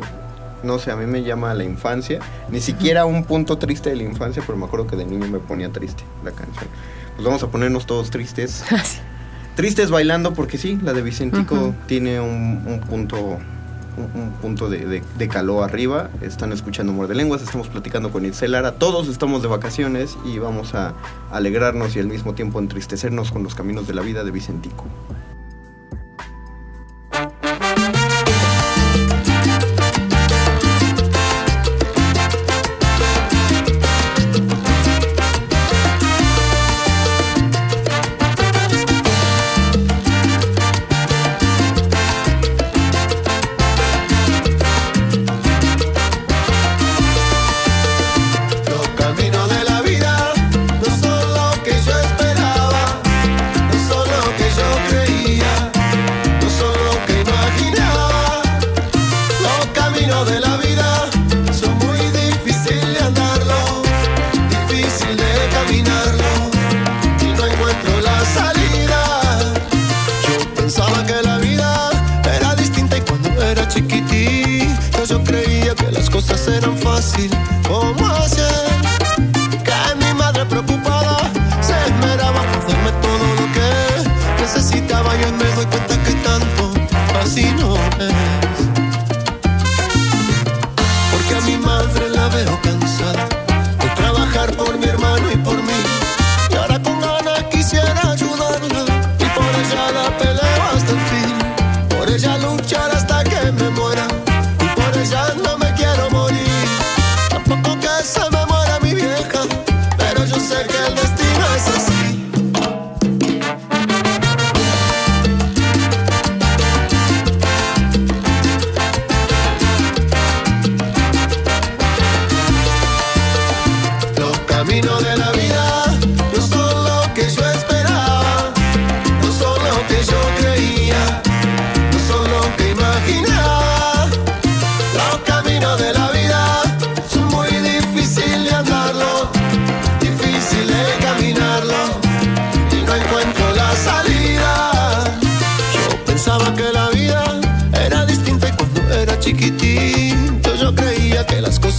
[0.66, 2.20] no sé, a mí me llama la infancia.
[2.50, 5.40] Ni siquiera un punto triste de la infancia, pero me acuerdo que de niño me
[5.40, 6.68] ponía triste la canción.
[7.16, 8.64] Pues vamos a ponernos todos tristes.
[9.56, 13.40] Tristes bailando porque sí, la de Vicentico tiene un, un punto
[13.98, 16.10] un, un punto de, de, de calor arriba.
[16.22, 18.74] Están escuchando Muerde Lenguas, estamos platicando con Itzel Lara.
[18.74, 20.94] Todos estamos de vacaciones y vamos a
[21.32, 24.86] alegrarnos y al mismo tiempo entristecernos con los caminos de la vida de Vicentico.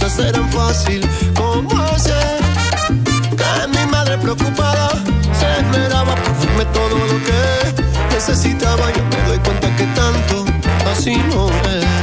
[0.07, 1.01] Cosas eran fácil.
[1.35, 2.39] ¿Cómo hacer
[3.39, 4.89] que mi madre preocupada
[5.37, 8.91] se esmeraba por darme todo lo que necesitaba?
[8.93, 10.45] Yo me doy cuenta que tanto
[10.89, 11.96] así no es.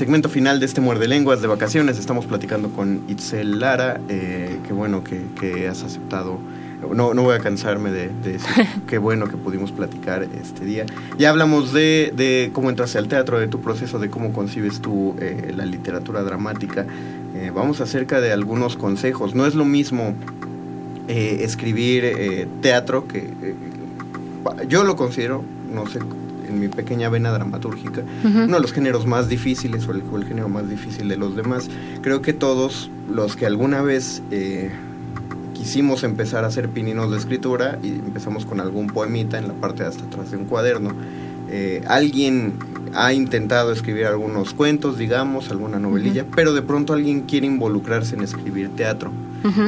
[0.00, 1.98] Segmento final de este Muerde Lenguas de vacaciones.
[1.98, 4.00] Estamos platicando con Itzel Lara.
[4.08, 6.38] Eh, qué bueno que, que has aceptado.
[6.94, 10.86] No, no voy a cansarme de, de decir qué bueno que pudimos platicar este día.
[11.18, 15.16] Ya hablamos de, de cómo entraste al teatro, de tu proceso, de cómo concibes tú
[15.20, 16.86] eh, la literatura dramática.
[17.34, 19.34] Eh, vamos acerca de algunos consejos.
[19.34, 20.14] No es lo mismo
[21.08, 23.28] escribir teatro que
[24.68, 25.42] yo lo considero,
[25.74, 25.98] no sé,
[26.60, 30.48] mi pequeña vena dramatúrgica, uno de los géneros más difíciles o el, o el género
[30.48, 31.68] más difícil de los demás.
[32.02, 34.70] Creo que todos los que alguna vez eh,
[35.54, 39.82] quisimos empezar a hacer pininos de escritura y empezamos con algún poemita en la parte
[39.82, 40.92] de hasta atrás de un cuaderno,
[41.50, 42.54] eh, alguien
[42.94, 48.22] ha intentado escribir algunos cuentos, digamos, alguna novelilla, pero de pronto alguien quiere involucrarse en
[48.22, 49.12] escribir teatro.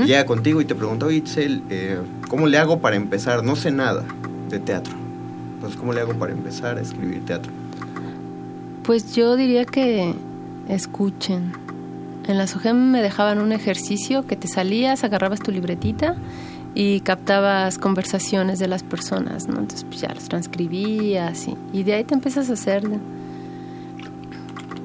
[0.04, 3.42] Llega contigo y te pregunta, oye, Itzel, eh, ¿cómo le hago para empezar?
[3.42, 4.04] No sé nada
[4.50, 5.01] de teatro.
[5.62, 7.52] Entonces, ¿cómo le hago para empezar a escribir teatro?
[8.82, 10.12] Pues yo diría que
[10.68, 11.52] escuchen.
[12.26, 16.16] En la SOGEM me dejaban un ejercicio que te salías, agarrabas tu libretita
[16.74, 19.60] y captabas conversaciones de las personas, ¿no?
[19.60, 22.82] Entonces pues ya las transcribías y, y de ahí te empiezas a hacer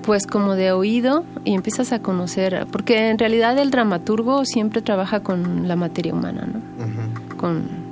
[0.04, 5.22] pues como de oído y empiezas a conocer, porque en realidad el dramaturgo siempre trabaja
[5.22, 7.36] con la materia humana, ¿no?
[7.36, 7.87] Con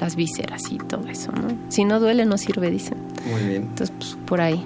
[0.00, 1.48] las vísceras y todo eso, ¿no?
[1.68, 2.98] Si no duele no sirve, dicen.
[3.30, 3.62] Muy bien.
[3.62, 4.64] Entonces pues por ahí.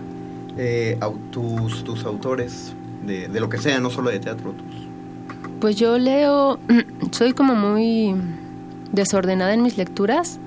[0.56, 0.98] Eh,
[1.30, 2.72] tus, tus autores,
[3.04, 4.84] de, de lo que sea, no solo de teatro, tus...
[5.60, 6.58] Pues yo leo,
[7.10, 8.14] soy como muy
[8.92, 10.38] desordenada en mis lecturas.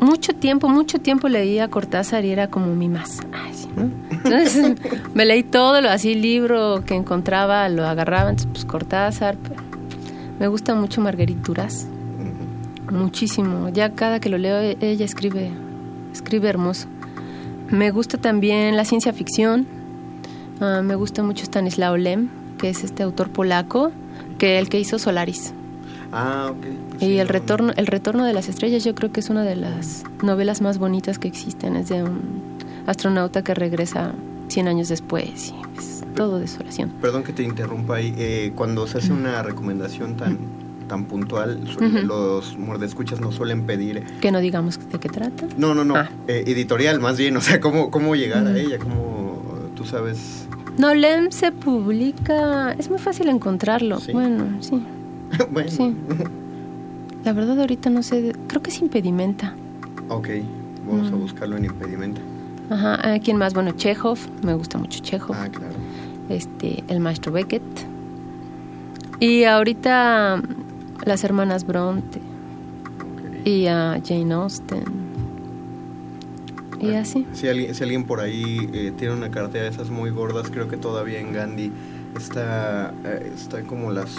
[0.00, 3.20] Mucho tiempo, mucho tiempo leía Cortázar y era como mi más.
[3.32, 3.90] Ay, sí, ¿no?
[4.24, 4.76] Entonces
[5.14, 9.36] me leí todo, lo así, libro que encontraba, lo agarraba, entonces pues Cortázar.
[9.42, 9.60] pero
[10.38, 11.88] Me gusta mucho Marguerite Duras.
[12.92, 13.68] Muchísimo.
[13.70, 15.50] Ya cada que lo leo, e- ella escribe
[16.12, 16.88] escribe hermoso.
[17.70, 19.66] Me gusta también la ciencia ficción.
[20.60, 22.28] Ah, me gusta mucho Stanislaw Lem,
[22.58, 23.92] que es este autor polaco,
[24.38, 25.52] que el que hizo Solaris.
[26.10, 27.02] Ah, ok.
[27.02, 30.04] Y el retorno, el retorno de las estrellas, yo creo que es una de las
[30.22, 31.76] novelas más bonitas que existen.
[31.76, 34.12] Es de un astronauta que regresa
[34.48, 36.90] 100 años después y es todo desolación.
[37.02, 38.14] Perdón que te interrumpa ahí.
[38.16, 40.38] eh, cuando se hace una recomendación tan
[40.88, 41.60] tan puntual,
[42.04, 44.02] los muerdescuchas nos suelen pedir...
[44.20, 45.46] Que no digamos de qué trata.
[45.56, 45.96] No, no, no.
[45.96, 46.10] Ah.
[46.26, 47.36] eh, editorial, más bien.
[47.36, 49.42] O sea, cómo, cómo llegar a ella, cómo...
[49.76, 50.48] Tú sabes...
[50.78, 54.00] No, Lem se publica, es muy fácil encontrarlo.
[54.00, 54.12] Sí.
[54.12, 54.82] Bueno, sí.
[55.50, 55.70] bueno.
[55.70, 55.94] Sí.
[57.24, 59.54] La verdad ahorita no sé, creo que es impedimenta.
[60.08, 60.28] ok,
[60.86, 62.20] vamos a buscarlo en impedimenta.
[62.70, 63.54] Ajá, ¿a ¿quién más?
[63.54, 65.36] Bueno, Chekhov, me gusta mucho Chekhov.
[65.36, 65.74] Ah, claro.
[66.28, 67.62] Este, el maestro Beckett.
[69.20, 70.40] Y ahorita
[71.04, 72.20] las hermanas Bronte
[73.44, 74.84] y a Jane Austen.
[76.80, 77.26] Y así.
[77.32, 80.68] Si alguien, si alguien por ahí eh, tiene una cartera de esas muy gordas, creo
[80.68, 81.72] que todavía en Gandhi
[82.16, 84.14] está, eh, está como las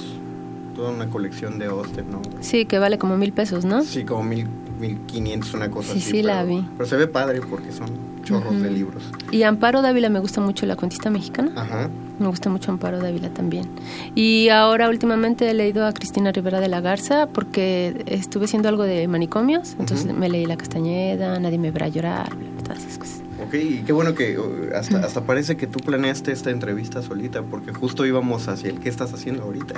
[0.76, 2.22] toda una colección de Austen, ¿no?
[2.42, 3.82] Sí, que vale como mil pesos, ¿no?
[3.84, 4.46] Sí, como mil,
[4.80, 6.12] mil quinientos, una cosa Sí, así.
[6.12, 6.66] sí, la pero- vi.
[6.78, 7.88] Pero se ve padre porque son
[8.30, 9.04] chorros de libros.
[9.32, 11.52] Y Amparo Dávila me gusta mucho, la cuentista mexicana.
[11.56, 11.90] Ajá.
[12.20, 13.68] Me gusta mucho Amparo Dávila también.
[14.16, 18.84] Y ahora últimamente he leído a Cristina Rivera de la Garza porque estuve haciendo algo
[18.84, 19.76] de manicomios.
[19.80, 23.24] Entonces me leí La Castañeda, Nadie me verá llorar, bla, bla, todas esas cosas.
[23.46, 27.42] Ok, y qué bueno que uh, hasta, hasta parece que tú planeaste esta entrevista solita,
[27.42, 29.76] porque justo íbamos hacia el qué estás haciendo ahorita.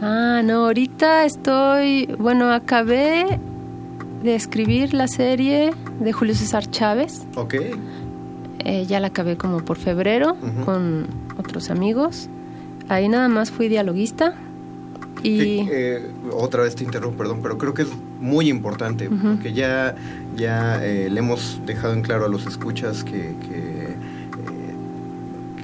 [0.00, 3.38] Ah, no, ahorita estoy, bueno, acabé
[4.22, 7.24] de escribir la serie de Julio César Chávez.
[7.36, 7.54] ok,
[8.60, 11.06] Eh, ya la acabé como por febrero con
[11.38, 12.28] otros amigos.
[12.88, 14.34] Ahí nada más fui dialoguista.
[15.22, 17.88] Y eh, otra vez te interrumpo, perdón, pero creo que es
[18.20, 19.94] muy importante, porque ya,
[20.36, 23.75] ya eh, le hemos dejado en claro a los escuchas que, que,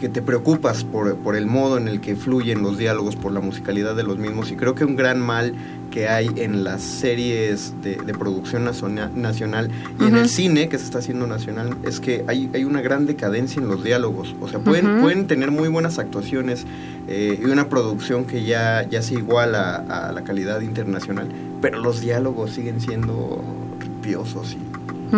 [0.02, 3.38] que te preocupas por, por el modo en el que fluyen los diálogos, por la
[3.38, 5.54] musicalidad de los mismos, y creo que un gran mal
[5.92, 10.76] que hay en las series de, de producción naciona- nacional y en el cine que
[10.78, 14.34] se está haciendo nacional es que hay, hay una gran decadencia en los diálogos.
[14.40, 16.66] O sea, pueden, pueden tener muy buenas actuaciones
[17.06, 21.28] eh, y una producción que ya, ya se iguala a la calidad internacional,
[21.60, 23.40] pero los diálogos siguen siendo
[23.78, 25.14] ripiosos y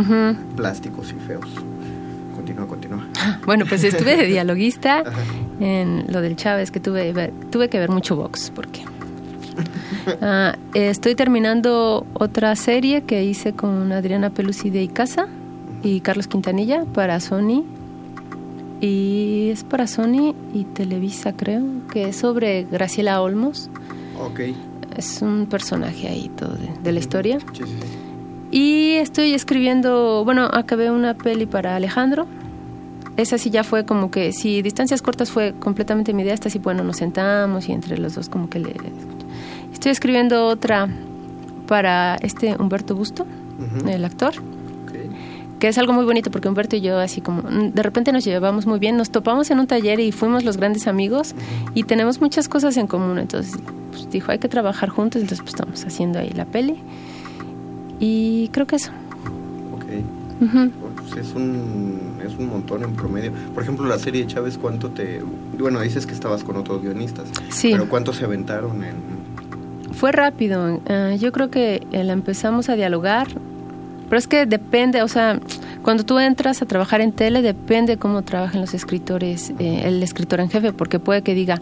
[0.56, 1.48] plásticos y feos.
[3.46, 5.04] Bueno, pues estuve de dialoguista
[5.60, 8.82] en lo del Chávez, que tuve, tuve que ver mucho Vox, porque
[10.20, 15.28] Ah, estoy terminando otra serie que hice con Adriana Pelusi de Icaza
[15.82, 17.64] y Carlos Quintanilla para Sony.
[18.80, 23.70] Y es para Sony y Televisa, creo, que es sobre Graciela Olmos.
[24.20, 24.40] Ok.
[24.96, 27.38] Es un personaje ahí todo de, de la historia.
[27.52, 28.04] Sí, sí, sí.
[28.50, 32.26] Y estoy escribiendo, bueno, acabé una peli para Alejandro.
[33.16, 36.58] Esa sí ya fue como que, si distancias cortas fue completamente mi idea, esta sí,
[36.58, 38.74] bueno, nos sentamos y entre los dos como que le...
[39.72, 40.88] Estoy escribiendo otra
[41.68, 43.88] para este Humberto Busto, Ujú.
[43.88, 44.32] el actor,
[44.86, 45.58] Ok.
[45.60, 48.66] que es algo muy bonito porque Humberto y yo así como, de repente nos llevamos
[48.66, 51.34] muy bien, nos topamos en un taller y fuimos los grandes amigos
[51.74, 53.54] y tenemos muchas cosas en común, entonces
[53.92, 56.76] pues, dijo, hay que trabajar juntos, entonces pues estamos haciendo ahí la peli.
[58.00, 58.90] Y creo que eso.
[59.72, 59.84] Ok.
[60.42, 60.70] Ujú.
[60.70, 63.32] Pues es un, es un montón en promedio.
[63.54, 65.22] Por ejemplo, la serie de Chávez, ¿cuánto te...?
[65.58, 67.26] Bueno, dices que estabas con otros guionistas.
[67.50, 67.70] Sí.
[67.72, 68.94] Pero ¿cuánto se aventaron en...?
[69.92, 70.80] Fue rápido.
[70.86, 73.28] eh, yo creo que eh, la empezamos a dialogar.
[74.08, 75.40] Pero es que depende, o sea,
[75.82, 80.40] cuando tú entras a trabajar en tele, depende cómo trabajan los escritores, eh, el escritor
[80.40, 81.60] en jefe, porque puede que diga,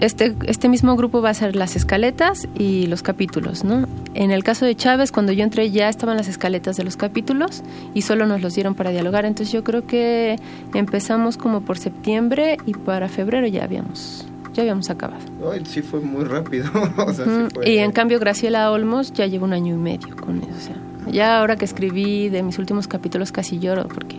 [0.00, 3.86] este, este mismo grupo va a hacer las escaletas y los capítulos, ¿no?
[4.14, 7.62] En el caso de Chávez, cuando yo entré ya estaban las escaletas de los capítulos
[7.94, 9.24] y solo nos los dieron para dialogar.
[9.26, 10.36] Entonces yo creo que
[10.74, 15.22] empezamos como por septiembre y para febrero ya habíamos, ya habíamos acabado.
[15.52, 16.64] Ay, sí fue muy rápido.
[16.96, 17.48] o sea, sí Ujú.
[17.54, 20.50] fue- Y en cambio Graciela Olmos ya lleva un año y medio con eso.
[20.56, 24.16] O sea, ya ahora que escribí de mis últimos capítulos casi lloro porque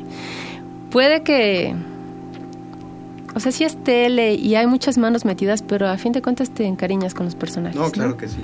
[0.90, 1.74] puede que...
[3.34, 6.50] O sea, sí es tele y hay muchas manos metidas, pero a fin de cuentas
[6.50, 7.80] te encariñas con los personajes.
[7.80, 8.40] No, claro que sí.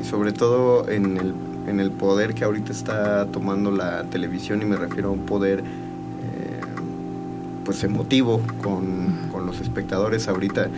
[0.00, 1.34] Y sobre todo en el,
[1.68, 5.60] en el poder que ahorita está tomando la televisión, y me refiero a un poder
[5.60, 6.60] eh,
[7.64, 10.66] pues emotivo con, con los espectadores ahorita.
[10.66, 10.68] eh,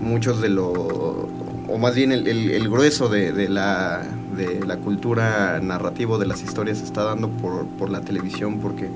[0.00, 4.02] muchos de lo, o más bien el, el- el grueso de, de la,
[4.36, 8.88] de la cultura narrativa de las historias está dando por, por la televisión porque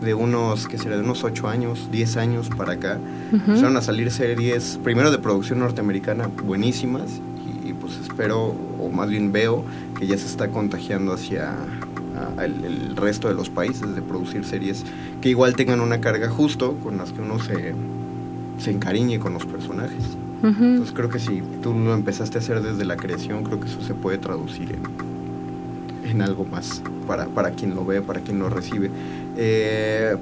[0.00, 0.96] de unos, ¿qué será?
[0.96, 2.98] De unos 8 años, 10 años para acá,
[3.32, 3.36] Ujú.
[3.50, 7.20] empezaron a salir series, primero de producción norteamericana, buenísimas,
[7.64, 9.64] y, y, pues espero, o más bien veo,
[9.98, 14.44] que ya se está contagiando hacia, a- al el resto de los países de producir
[14.44, 14.84] series
[15.20, 17.74] que igual tengan una carga justo con las que uno se,
[18.58, 20.16] se encariñe con los personajes.
[20.42, 20.64] Ujú.
[20.64, 23.80] Entonces creo que si tú lo empezaste a hacer desde la creación, creo que eso
[23.82, 24.82] se puede traducir en,
[26.10, 28.90] en algo más para, para quien lo ve, para quien lo recibe.
[29.36, 30.16] Eh,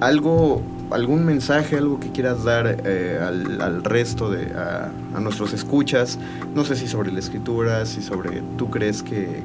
[0.00, 6.18] algo, algún mensaje, algo que quieras dar eh, al, resto de a, nuestros escuchas,
[6.54, 9.42] no sé si sobre la escritura, si sobre tú crees que,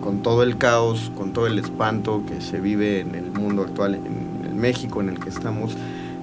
[0.00, 3.94] con todo el caos, con todo el espanto que se vive en el mundo actual,
[3.94, 5.76] en el México en el que estamos,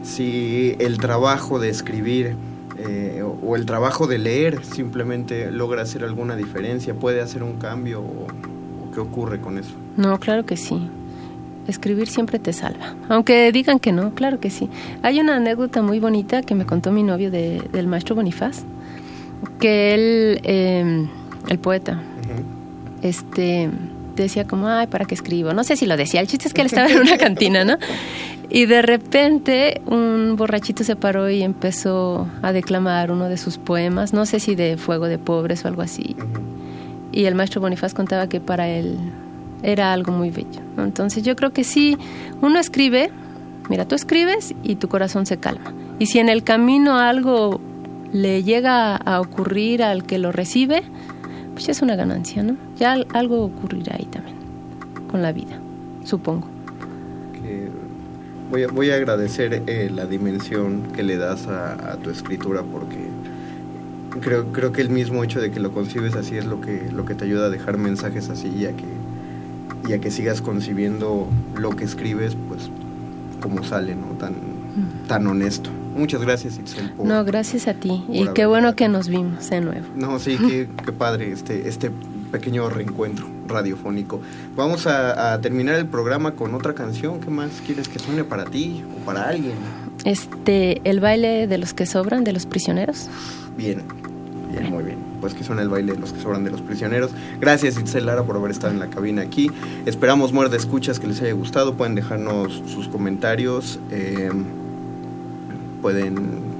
[0.03, 2.35] si el trabajo de escribir
[2.79, 8.01] eh, o, el trabajo de leer simplemente logra hacer alguna diferencia, puede hacer un cambio
[8.01, 8.27] o
[8.97, 9.73] qué ocurre con eso.
[9.95, 10.89] No, claro que sí.
[11.67, 12.95] Escribir siempre te salva.
[13.09, 14.69] Aunque digan que no, claro que sí.
[15.03, 18.63] Hay una anécdota muy bonita que me contó mi novio de- del maestro Bonifaz,
[19.59, 21.07] que él, eh,
[21.47, 22.01] el poeta,
[23.03, 23.69] este
[24.15, 25.53] decía como, ay, ¿para qué escribo?
[25.53, 27.77] No sé si lo decía, el chiste es que él estaba en una cantina, ¿no?
[28.49, 34.13] Y de repente un borrachito se paró y empezó a declamar uno de sus poemas,
[34.13, 36.15] no sé si de Fuego de Pobres o algo así.
[37.17, 38.95] Y el maestro Bonifaz contaba que para él
[39.63, 40.61] era algo muy bello.
[40.77, 41.97] Entonces yo creo que sí,
[42.41, 43.09] uno escribe,
[43.69, 45.73] mira, tú escribes y tu corazón se calma.
[45.97, 47.59] Y si en el camino algo
[48.13, 50.83] le llega a ocurrir al que lo recibe,
[51.53, 52.55] pues es una ganancia, ¿no?
[52.77, 54.35] Ya al- algo ocurrirá ahí también,
[55.09, 55.59] con la vida,
[56.03, 56.47] supongo.
[58.51, 63.09] voy a, voy a agradecer eh, la dimensión que le das a tu escritura porque
[64.09, 67.05] creo, creo que el mismo hecho de que lo concibes así es lo que, lo
[67.05, 68.85] que te ayuda a dejar mensajes así y a que,
[69.89, 72.69] y a que sigas concibiendo lo que escribes pues
[73.41, 74.07] como sale, ¿no?
[74.17, 74.33] Tan,
[75.07, 75.69] tan honesto.
[75.95, 77.07] Muchas gracias, Itzel, por...
[77.07, 78.03] No, gracias a ti.
[78.09, 79.85] Y qué haber- bueno que nos vimos de nuevo.
[79.95, 81.91] No, sí, qué, qué padre este, este
[82.31, 84.19] pequeño reencuentro radiofónico.
[84.55, 87.19] Vamos a, a terminar el programa con otra canción.
[87.19, 89.53] ¿Qué más quieres que suene para ti o para alguien?
[90.03, 93.09] Este, el baile de los que sobran, de los prisioneros.
[93.57, 93.81] Bien,
[94.57, 94.97] bien, muy bien.
[95.21, 97.11] Pues que suena el baile de los que sobran de los prisioneros.
[97.39, 99.51] Gracias, Itzel Lara, por haber estado en la cabina aquí.
[99.85, 101.75] Esperamos, muerde escuchas, que les haya gustado.
[101.75, 103.79] Pueden dejarnos sus comentarios.
[103.91, 104.31] eh,
[105.81, 106.15] pueden,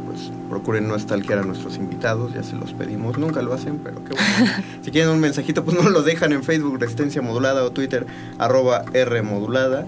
[0.06, 3.18] pues, procuren no stalkear a nuestros invitados, ya se los pedimos.
[3.18, 4.54] Nunca lo hacen, pero qué bueno.
[4.82, 8.06] si quieren un mensajito, pues no lo dejan en Facebook, Resistencia Modulada o Twitter,
[8.38, 9.86] arroba R Modulada.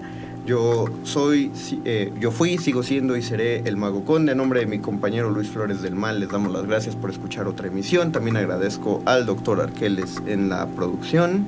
[0.50, 1.52] Yo soy,
[1.84, 4.32] eh, yo fui, sigo siendo y seré el Mago Conde.
[4.32, 7.46] A nombre de mi compañero Luis Flores del Mal, les damos las gracias por escuchar
[7.46, 8.10] otra emisión.
[8.10, 11.46] También agradezco al doctor Arqueles en la producción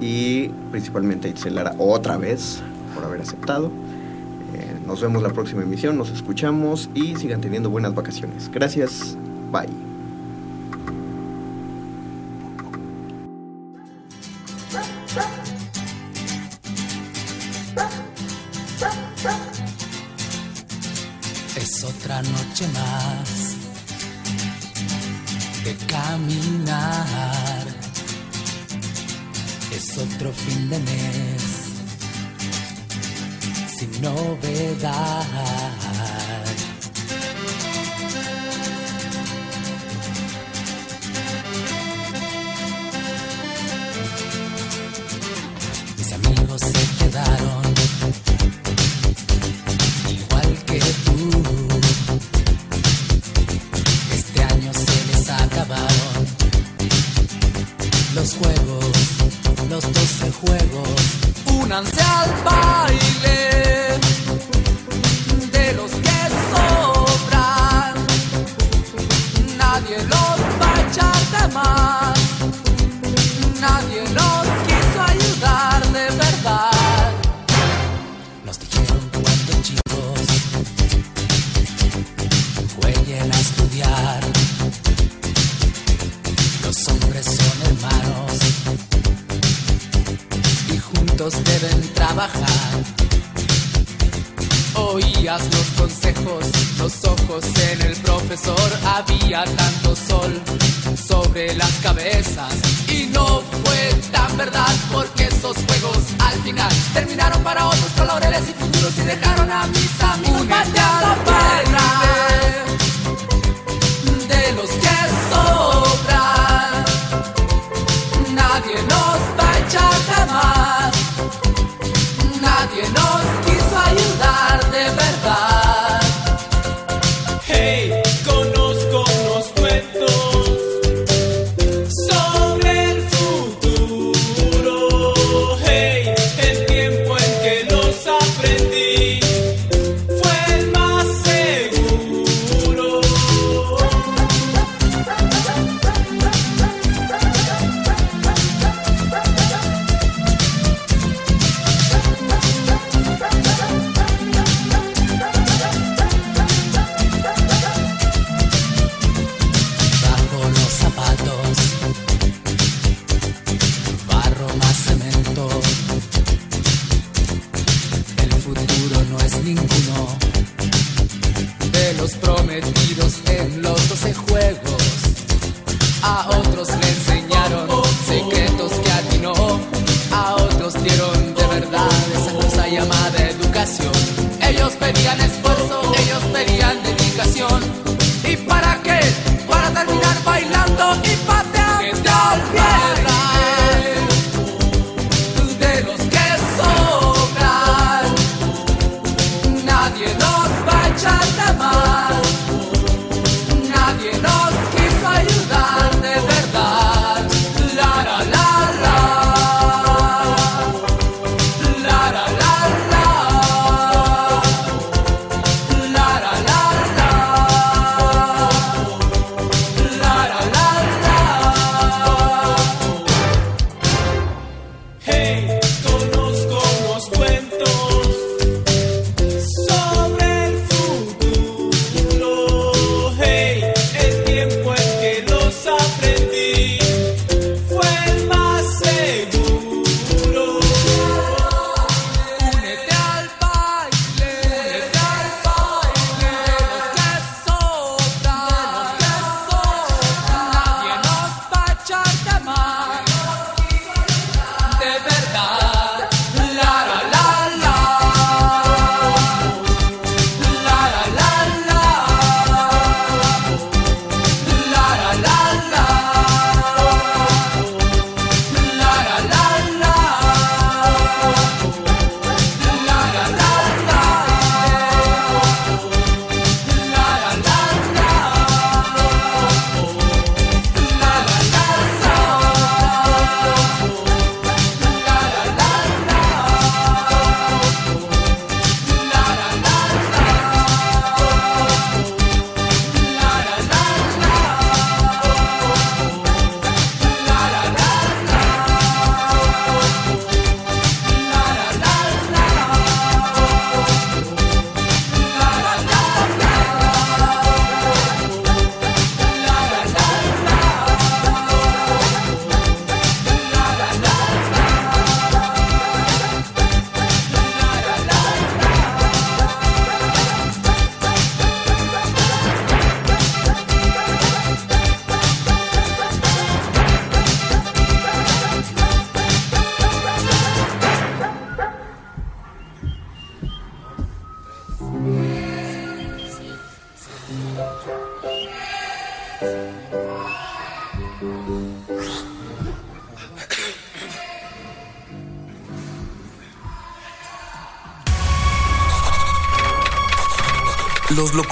[0.00, 2.60] y principalmente a Itzel Lara otra vez
[2.92, 3.66] por haber aceptado.
[3.66, 8.50] Eh, nos vemos la próxima emisión, nos escuchamos y sigan teniendo buenas vacaciones.
[8.52, 9.16] Gracias,
[9.52, 9.87] bye.
[21.70, 23.56] Es otra noche más
[25.64, 27.66] de caminar.
[29.76, 31.42] Es otro fin de mes
[33.76, 35.26] sin novedad.
[45.98, 47.67] Mis amigos se quedaron
[61.78, 62.87] Únanse al baile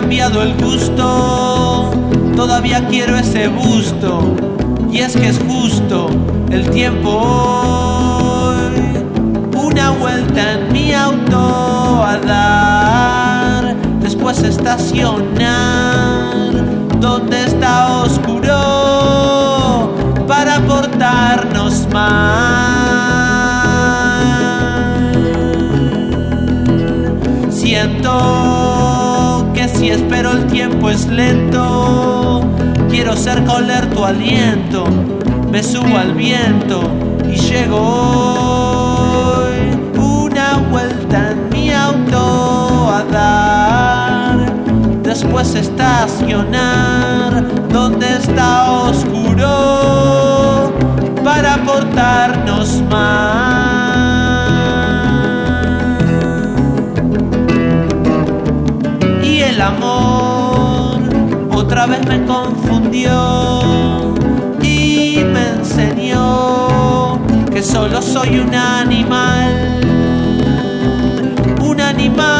[0.00, 1.90] Cambiado el gusto.
[2.36, 4.36] Todavía quiero ese busto,
[4.92, 6.10] y es que es justo
[6.50, 8.66] el tiempo hoy.
[9.56, 15.46] Una vuelta en mi auto a dar, después estacionar.
[17.00, 19.94] Donde está oscuro
[20.28, 22.76] para portarnos mal?
[27.48, 28.85] Siento
[29.86, 32.42] que si espero el tiempo es lento.
[32.90, 34.84] Quiero ser coler tu aliento.
[35.50, 36.82] Me subo al viento
[37.30, 37.78] y llego
[39.38, 39.78] hoy.
[39.96, 44.52] Una vuelta en mi auto a dar.
[45.02, 50.72] Después estacionar donde está oscuro
[51.22, 53.85] para portarnos mal.
[61.86, 64.14] Vez me confundió
[64.62, 67.18] y me enseñó
[67.52, 69.80] que solo soy un animal.
[71.62, 72.35] Un animal,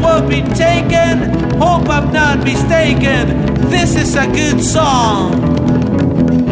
[0.00, 1.58] road be taken.
[1.58, 3.70] Hope I'm not mistaken.
[3.70, 6.44] This is a good song.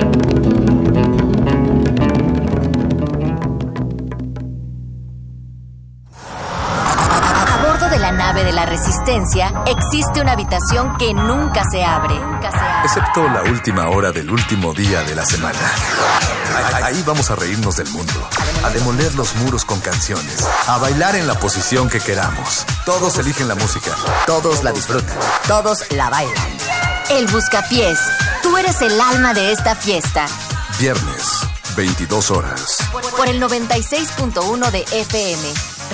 [6.25, 12.14] A bordo de la nave de la Resistencia existe una habitación que nunca se abre.
[12.18, 12.85] Nunca se abre.
[12.85, 15.59] Excepto la última hora del último día de la semana.
[16.75, 18.12] Ahí- Ahí vamos a reírnos del mundo,
[18.65, 22.65] a demoler los muros con canciones, a bailar en la posición que queramos.
[22.85, 23.91] Todos eligen la música,
[24.27, 25.17] todos la disfrutan.
[25.47, 26.57] Todos la bailan.
[27.11, 27.99] El Buscapiés.
[28.43, 30.27] Tú eres el alma de esta fiesta.
[30.79, 31.41] Viernes,
[31.77, 32.79] 22 horas.
[33.17, 35.53] Por el 96.1 de FM.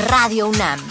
[0.09, 0.88] Radio UNAM.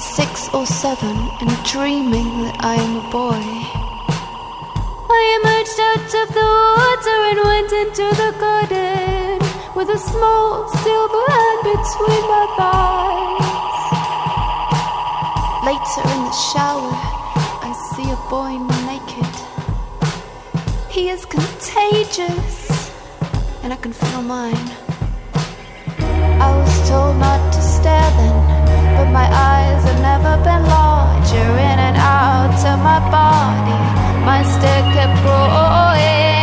[0.00, 3.42] Six or seven and dreaming that I am a boy.
[5.12, 9.38] I emerged out of the water and went into the garden
[9.76, 13.50] with a small silver hand between my thighs.
[15.68, 16.96] Later in the shower,
[17.60, 18.56] I see a boy
[18.88, 19.34] naked.
[20.90, 22.90] He is contagious,
[23.62, 24.70] and I can feel mine.
[26.40, 27.39] I was told not
[29.12, 31.50] my eyes have never been larger.
[31.70, 33.78] In and out of my body,
[34.24, 36.39] my stare kept growing.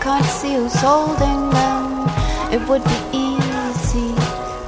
[0.00, 2.08] Can't see who's holding them.
[2.52, 4.14] It would be easy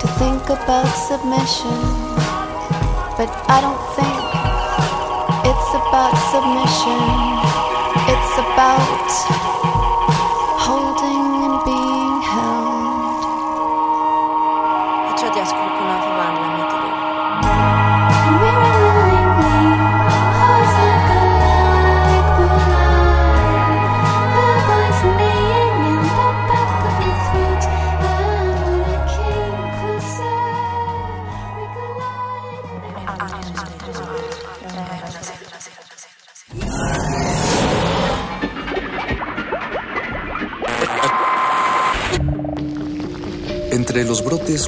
[0.00, 1.78] to think about submission,
[3.16, 4.20] but I don't think
[5.48, 7.35] it's about submission.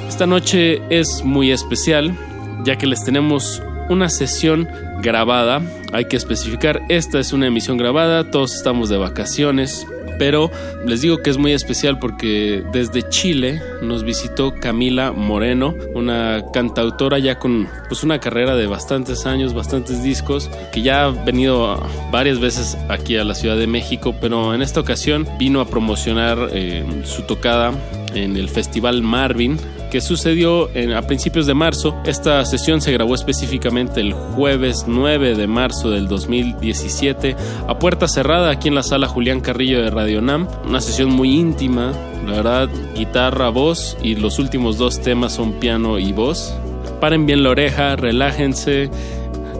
[0.07, 2.15] Esta noche es muy especial
[2.63, 3.59] ya que les tenemos
[3.89, 4.69] una sesión
[5.01, 5.63] grabada.
[5.93, 9.87] Hay que especificar, esta es una emisión grabada, todos estamos de vacaciones,
[10.23, 10.49] pero
[10.85, 17.19] les digo que es muy especial porque desde Chile nos visitó Camila Moreno, una cantautora
[17.19, 21.77] ya con pues una carrera de bastantes años, bastantes discos, que ya ha venido
[22.09, 26.51] varias veces aquí a la Ciudad de México, pero en esta ocasión vino a promocionar
[26.53, 27.73] eh, su tocada
[28.13, 29.59] en el Festival Marvin
[29.93, 31.93] que sucedió en- a principios de marzo.
[32.03, 37.35] Esta sesión se grabó específicamente el jueves 9 de marzo del 2017
[37.67, 40.47] a puerta cerrada aquí en la sala Julián Carrillo de Radio Nam.
[40.67, 41.91] Una sesión muy íntima,
[42.25, 46.55] la verdad, guitarra, voz y los últimos dos temas son piano y voz.
[46.99, 48.89] Paren bien la oreja, relájense,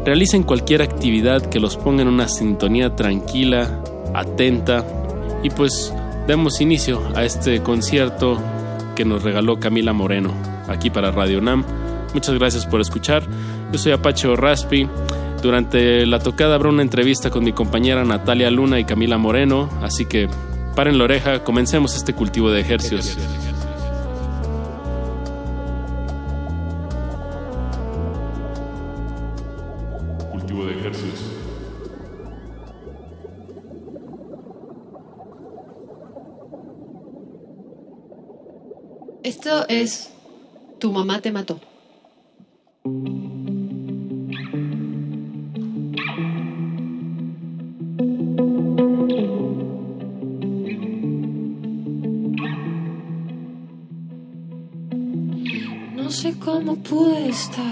[0.04, 3.84] realicen cualquier actividad que los ponga en una sintonía tranquila,
[4.16, 4.84] atenta
[5.44, 5.94] y pues
[6.26, 8.40] demos inicio a este concierto
[8.96, 10.34] que nos regaló Camila Moreno
[10.68, 11.64] aquí para Radio Nam.
[12.14, 13.24] Muchas gracias por escuchar.
[13.72, 14.88] Yo soy Apache Raspi.
[15.42, 20.06] Durante la tocada habrá una entrevista con mi compañera Natalia Luna y Camila Moreno, así
[20.06, 20.30] que
[20.76, 23.18] paren la oreja, comencemos este cultivo de ejercicios.
[39.62, 40.10] Es
[40.80, 41.60] Tu mamá te mató.
[55.96, 57.64] No sé cómo pude estar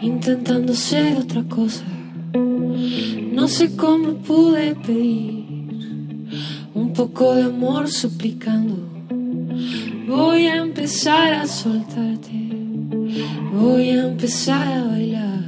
[0.00, 1.84] intentando ser otra cosa.
[3.32, 5.44] No sé cómo pude pedir
[6.72, 8.93] un poco de amor suplicando.
[10.06, 12.32] Voy a empezar a soltarte.
[13.52, 15.40] Voy a empezar a bailar.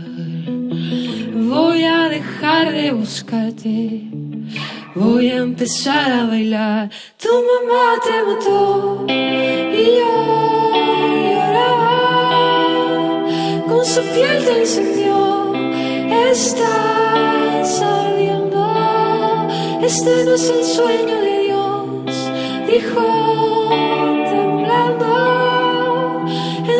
[1.34, 4.02] Voy a dejar de buscarte.
[4.94, 6.90] Voy a empezar a bailar.
[7.18, 10.14] Tu mamá te mató y yo
[11.34, 12.04] lloraba.
[13.68, 15.52] Con su piel te incendió.
[16.30, 18.64] Estás ardiendo.
[19.82, 22.30] Este no es el sueño de Dios.
[22.72, 23.25] Dijo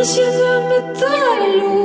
[0.09, 1.76] Enciéndame toda la luz.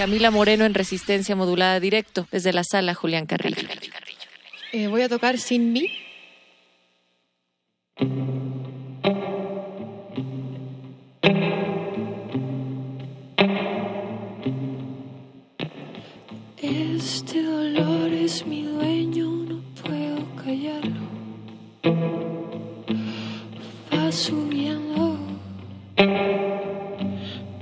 [0.00, 3.68] Camila Moreno en Resistencia Modulada Directo, desde la sala Julián Carrillo.
[4.72, 5.92] Eh, voy a tocar Sin mí.
[16.56, 21.02] Este dolor es mi dueño, no puedo callarlo.
[23.92, 25.18] Va subiendo.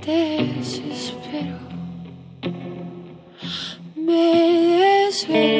[0.01, 1.18] This
[4.09, 5.58] may as.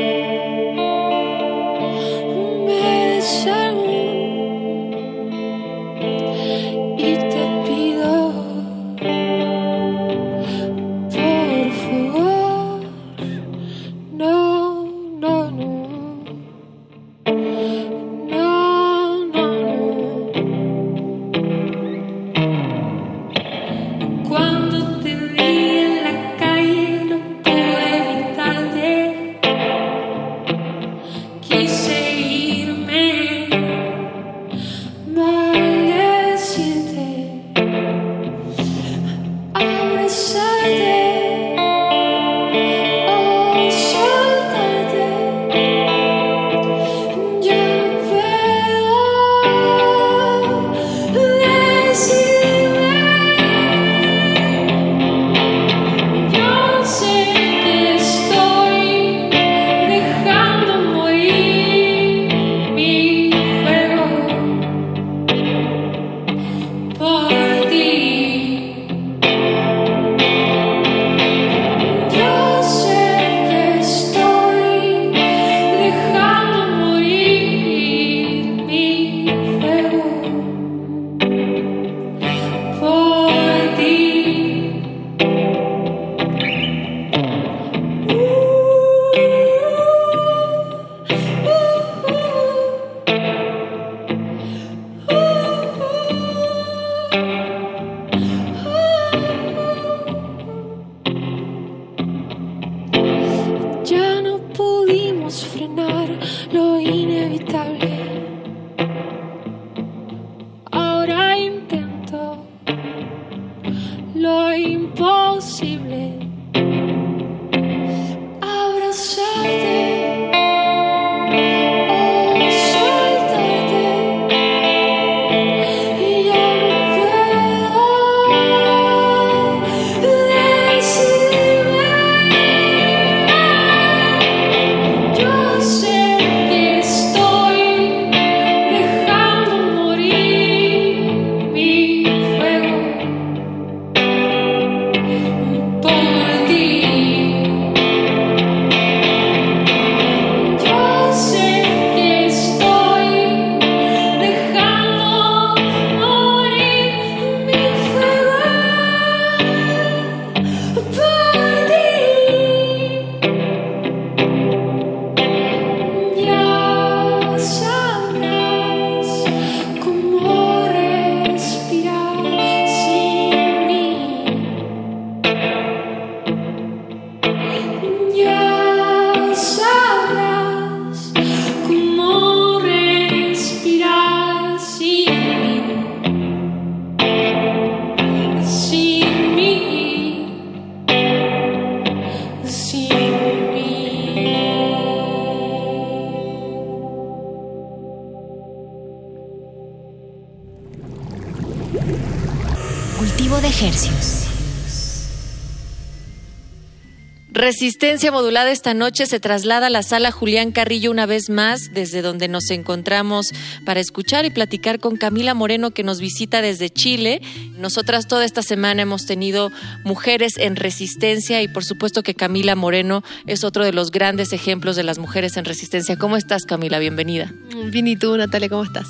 [208.08, 212.28] Modulada esta noche se traslada a la sala Julián Carrillo una vez más, desde donde
[212.28, 213.32] nos encontramos
[213.66, 217.22] para escuchar y platicar con Camila Moreno que nos visita desde Chile.
[217.58, 219.52] Nosotras toda esta semana hemos tenido
[219.84, 224.76] mujeres en resistencia y por supuesto que Camila Moreno es otro de los grandes ejemplos
[224.76, 225.98] de las mujeres en resistencia.
[225.98, 226.80] ¿Cómo estás Camila?
[226.80, 227.32] Bienvenida.
[227.66, 228.50] Bien, ¿y tú Natalia?
[228.50, 228.88] ¿Cómo estás?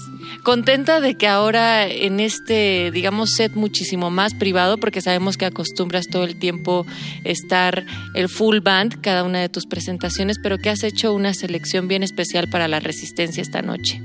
[0.50, 6.08] Contenta de que ahora en este, digamos, set muchísimo más privado, porque sabemos que acostumbras
[6.08, 6.88] todo el tiempo
[7.24, 7.86] estar
[8.16, 12.02] el full band cada una de tus presentaciones, pero que has hecho una selección bien
[12.02, 14.02] especial para la resistencia esta noche.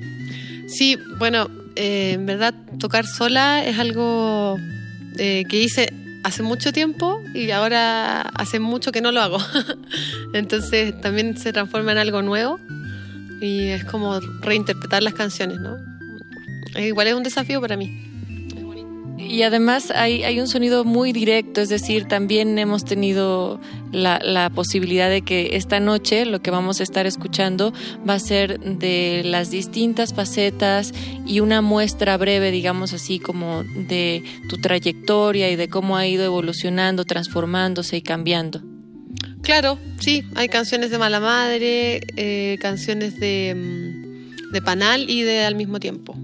[0.66, 4.58] Sí, bueno, eh, en verdad tocar sola es algo
[5.16, 5.94] eh, que hice
[6.24, 9.38] hace mucho tiempo y ahora hace mucho que no lo hago.
[10.34, 12.60] Entonces también se transforma en algo nuevo
[13.40, 15.93] y es como reinterpretar las canciones, ¿no?
[16.74, 18.14] Eh, Igual es un desafío para mí.
[19.16, 23.60] Y además hay, hay un sonido muy directo, es decir, también hemos tenido
[23.90, 27.72] la, la posibilidad de que esta noche lo que vamos a estar escuchando
[28.09, 30.92] va a ser de las distintas facetas
[31.26, 36.24] y una muestra breve, digamos así, como de tu trayectoria y de cómo ha ido
[36.24, 38.62] evolucionando, transformándose y cambiando.
[39.42, 45.44] Claro, sí, hay canciones de Mala Madre, eh, canciones de, mm, de Panal y de
[45.44, 46.16] Al mismo tiempo.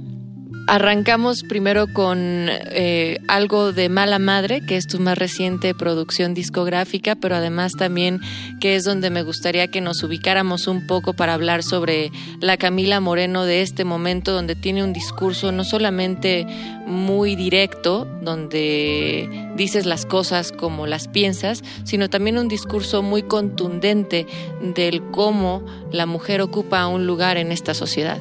[0.70, 7.16] Arrancamos primero con eh, algo de Mala Madre, que es tu más reciente producción discográfica,
[7.16, 8.20] pero además también
[8.60, 13.00] que es donde me gustaría que nos ubicáramos un poco para hablar sobre la Camila
[13.00, 16.46] Moreno de este momento, donde tiene un discurso no solamente
[16.86, 24.24] muy directo, donde dices las cosas como las piensas, sino también un discurso muy contundente
[24.62, 28.20] del cómo la mujer ocupa un lugar en esta sociedad.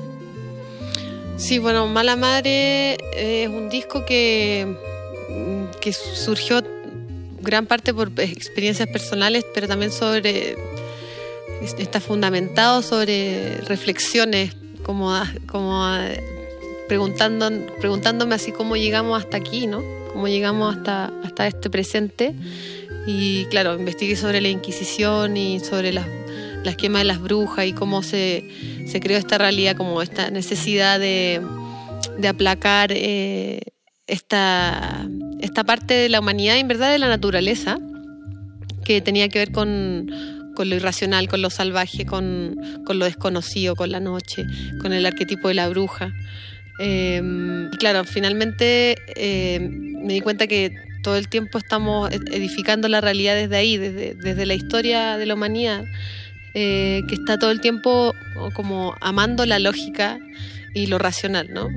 [1.40, 4.68] Sí, bueno, Mala Madre eh, es un disco que,
[5.30, 6.62] mm, que surgió
[7.42, 10.58] gran parte por experiencias personales, pero también sobre
[11.78, 14.54] está fundamentado sobre reflexiones,
[14.84, 16.08] como, a- como a-
[16.88, 17.50] preguntando,
[17.80, 19.82] preguntándome así cómo llegamos hasta aquí, ¿no?
[20.14, 22.34] Cómo llegamos hasta, hasta este presente.
[23.08, 26.06] Y claro, investigué sobre la Inquisición y sobre las,
[26.64, 28.44] la esquema de las brujas y cómo se,
[28.86, 31.42] se creó esta realidad, como esta necesidad de,
[32.18, 33.62] de aplacar eh,
[34.08, 35.08] esta,
[35.40, 37.78] esta parte de la humanidad y en verdad de la naturaleza,
[38.84, 40.10] que tenía que ver con,
[40.56, 42.56] con lo irracional, con lo salvaje, con,
[42.86, 44.46] con lo desconocido, con la noche,
[44.82, 46.12] con el arquetipo de la bruja.
[46.82, 47.22] Eh,
[47.72, 50.72] y claro, finalmente eh, me di cuenta que
[51.04, 55.26] todo el tiempo estamos ed- edificando la realidad desde ahí, desde, desde la historia de
[55.26, 55.84] la humanidad,
[56.54, 58.14] eh, que está todo el tiempo
[58.54, 60.20] como amando la lógica
[60.74, 61.68] y lo racional, ¿no?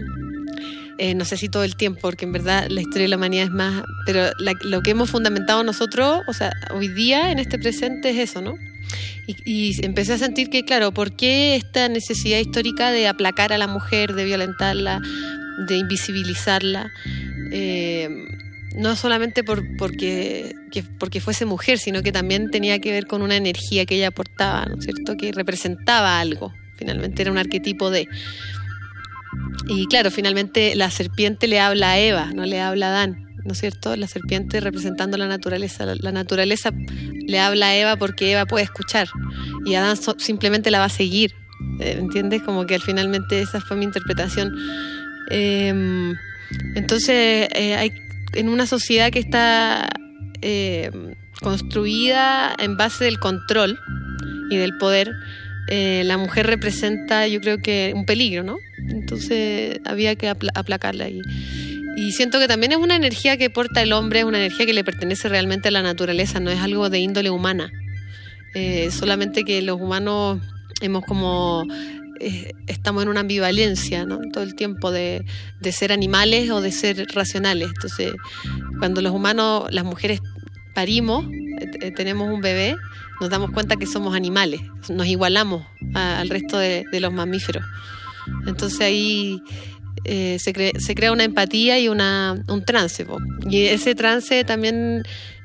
[0.99, 3.47] Eh, no sé si todo el tiempo, porque en verdad la historia de la humanidad
[3.47, 7.59] es más, pero la- lo que hemos fundamentado nosotros, o sea, hoy día en este
[7.59, 8.55] presente es eso, ¿no?
[9.27, 13.59] Y, y empecé a sentir que, claro, ¿por qué esta necesidad histórica de aplacar a
[13.59, 15.01] la mujer, de violentarla,
[15.67, 16.93] de invisibilizarla?
[17.51, 18.09] Eh,
[18.77, 23.23] no solamente por, porque, que- porque fuese mujer, sino que también tenía que ver con
[23.23, 25.17] una energía que ella aportaba, ¿no es cierto?
[25.17, 28.07] Que representaba algo, finalmente era un arquetipo de...
[29.69, 33.53] Y claro, finalmente la serpiente le habla a Eva, no le habla a Adán, ¿no
[33.53, 33.97] es cierto?
[33.97, 35.87] La serpiente representando la naturaleza.
[36.01, 36.71] La, naturaleza
[37.27, 39.09] le habla a Eva porque Eva puede escuchar
[39.65, 41.33] y Adán so- simplemente la va a seguir.
[41.81, 42.43] eh, ¿Entiendes?
[42.43, 44.55] Como que al finalmente esa fue mi interpretación.
[45.31, 46.13] Eh,
[46.75, 47.93] entonces, eh, hay,
[48.35, 49.89] en una sociedad que está
[50.41, 50.91] eh,
[51.41, 53.79] construida en base del control
[54.51, 55.13] y del poder,
[55.69, 58.57] eh, la mujer representa, yo creo que, un peligro, ¿no?
[58.89, 61.09] Entonces había que apla- aplacarla.
[61.09, 61.21] Y,
[61.97, 64.73] y siento que también es una energía que porta el hombre, es una energía que
[64.73, 67.71] le pertenece realmente a la naturaleza, no es algo de índole humana.
[68.55, 70.41] Eh, solamente que los humanos
[70.81, 71.65] hemos como
[72.21, 74.21] eh, estamos en una ambivalencia ¿no?
[74.33, 75.25] todo el tiempo de,
[75.73, 77.69] ser animales o de ser racionales.
[77.75, 78.13] Entonces,
[78.79, 80.21] cuando los humanos, las mujeres
[80.75, 81.25] parimos,
[81.61, 82.77] eh, eh, tenemos un bebé,
[83.21, 85.65] nos damos cuenta que somos animales, nos igualamos
[85.95, 87.65] al resto de, los mamíferos.
[88.47, 89.43] Entonces ahí
[90.05, 93.07] eh, se, cre- se crea una empatía y una, un trance.
[93.49, 95.03] Y ese trance también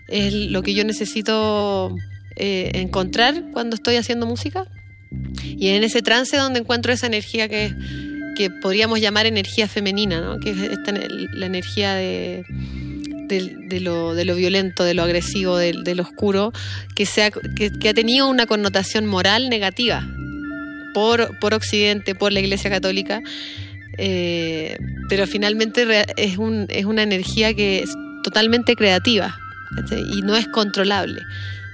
[0.08, 1.94] es lo que yo necesito
[2.40, 4.68] encontrar cuando estoy haciendo música.
[5.44, 7.74] Y en ese trance donde encuentro esa energía que,
[8.36, 10.40] que podríamos llamar energía femenina, ¿no?
[10.40, 10.58] que es
[11.34, 12.46] la energía de,
[13.28, 16.54] de, lo, de lo violento, de lo agresivo, de, lo oscuro,
[16.96, 20.08] que, sea, que, ha tenido una connotación moral negativa
[20.94, 23.22] por, por Occidente, por la Iglesia Católica,
[23.98, 24.78] eh,
[25.10, 25.86] pero finalmente
[26.18, 27.90] es, un, es una energía que es
[28.24, 29.36] totalmente creativa
[29.76, 30.02] ¿cachai?
[30.02, 31.22] y no es controlable.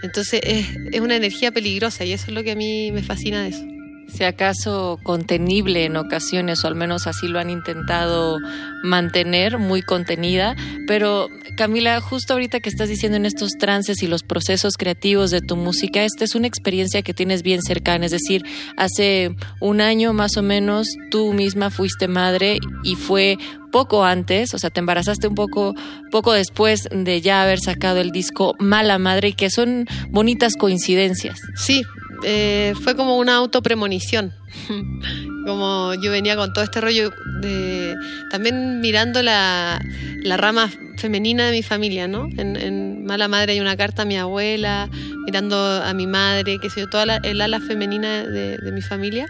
[0.04, 3.42] Entonces es, es una energía peligrosa y eso es lo que a mí me fascina
[3.42, 3.66] de eso.
[4.14, 8.38] Si acaso contenible en ocasiones, o al menos así lo han intentado
[8.84, 10.56] mantener, muy contenida.
[10.88, 15.42] Pero Camila, justo ahorita que estás diciendo en estos trances y los procesos creativos de
[15.42, 18.44] tu música, esta es una experiencia que tienes bien cercana, es decir,
[18.78, 23.38] hace un año más o menos tú misma fuiste madre y fue
[23.72, 25.74] poco antes, o sea, te embarazaste un poco,
[26.12, 31.40] poco después de ya haber sacado el disco Mala Madre y que son bonitas coincidencias.
[31.56, 31.82] Sí,
[32.24, 34.34] eh, fue como una autopremonición.
[35.46, 37.96] como yo venía con todo este rollo de
[38.32, 39.84] también mirando la,
[40.24, 42.30] la rama femenina de mi familia, ¿no?
[42.38, 44.90] En, Mala Madre hay una carta a mi abuela,
[45.26, 48.82] mirando a mi madre, que sé yo, toda la, el ala femenina de, de mi
[48.82, 49.28] familia.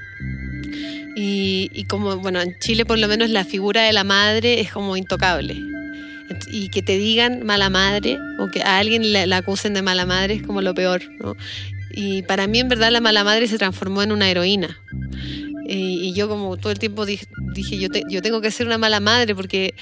[1.15, 4.72] Y, y como, bueno, en Chile por lo menos la figura de la madre es
[4.72, 5.57] como intocable.
[6.52, 10.06] Y que te digan mala madre o que a alguien la, la acusen de mala
[10.06, 11.36] madre es como lo peor, ¿no?
[11.94, 14.80] Y para mí en verdad la mala madre se transformó en una heroína.
[15.65, 17.26] Y, yo como todo el tiempo dije,
[17.80, 19.74] yo, te- tengo que ser una mala madre porque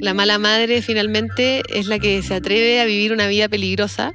[0.00, 4.14] la mala madre finalmente es la que se atreve a vivir una vida peligrosa.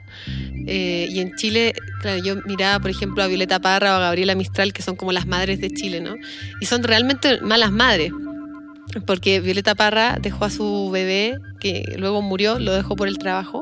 [0.70, 4.36] Eh, y en Chile, claro, yo miraba, por ejemplo, a Violeta Parra o a Gabriela
[4.36, 6.16] Mistral, que son como las madres de Chile, ¿no?
[6.60, 8.12] Y son realmente malas madres.
[9.06, 13.62] Porque Violeta Parra dejó a su bebé, que luego murió, lo dejó por el trabajo.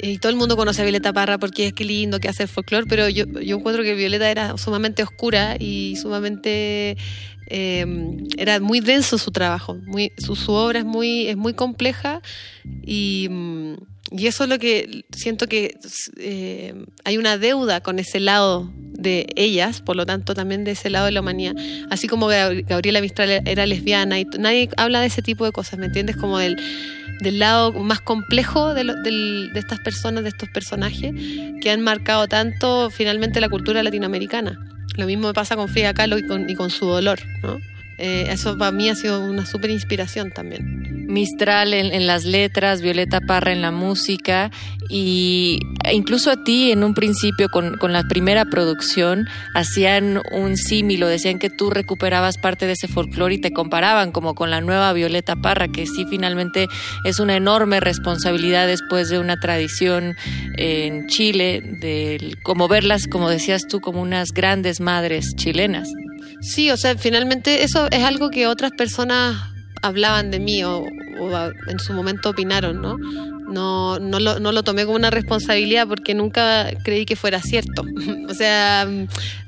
[0.00, 2.48] Y todo el mundo conoce a Violeta Parra porque es que lindo que hace el
[2.48, 6.96] folclore, pero yo, yo encuentro que Violeta era sumamente oscura y sumamente
[7.48, 7.86] eh,
[8.36, 12.20] era muy denso su trabajo, muy, su, su obra es muy, es muy compleja
[12.86, 13.28] y,
[14.12, 15.74] y eso es lo que siento que
[16.18, 20.90] eh, hay una deuda con ese lado de ellas, por lo tanto también de ese
[20.90, 21.54] lado de la humanidad,
[21.90, 25.78] así como Gab- Gabriela Mistral era lesbiana y nadie habla de ese tipo de cosas,
[25.78, 26.16] ¿me entiendes?
[26.16, 26.56] Como del,
[27.20, 31.12] del lado más complejo de, de estas personas, de estos personajes
[31.60, 34.58] que han marcado tanto finalmente la cultura latinoamericana.
[34.96, 37.58] Lo mismo pasa con Frida Kahlo y con, y con su dolor, ¿no?
[37.98, 41.06] Eh, eso para mí ha sido una súper inspiración también.
[41.08, 44.50] Mistral en, las letras, Violeta Parra en la música
[44.88, 45.58] y
[45.90, 51.08] incluso a ti en un principio con, con la primera producción hacían un símil o
[51.08, 54.92] decían que tú recuperabas parte de ese folclore y te comparaban como con la nueva
[54.92, 56.68] Violeta Parra, que sí finalmente
[57.04, 60.14] es una enorme responsabilidad después de una tradición
[60.56, 65.88] en Chile, de como verlas, como decías tú, como unas grandes madres chilenas.
[66.40, 69.36] Sí, o sea, finalmente eso es algo que otras personas
[69.82, 70.84] hablaban de mí o,
[71.20, 72.96] o a- en su momento opinaron, ¿no?
[73.50, 77.84] No, no, lo, no lo tomé como una responsabilidad porque nunca creí que fuera cierto.
[78.28, 78.86] o sea,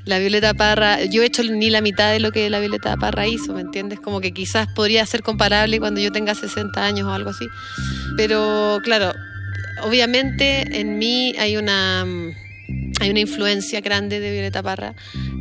[0.07, 3.27] la Violeta Parra, yo he hecho ni la mitad de lo que la Violeta Parra
[3.27, 4.01] hizo, ¿me entiendes?
[4.01, 7.47] Como que quizás podría ser comparable cuando yo tenga 60 años o algo así.
[8.17, 9.13] Pero claro,
[9.83, 12.03] obviamente en mí hay una...
[13.01, 14.95] hay una influencia grande de Violeta Parra,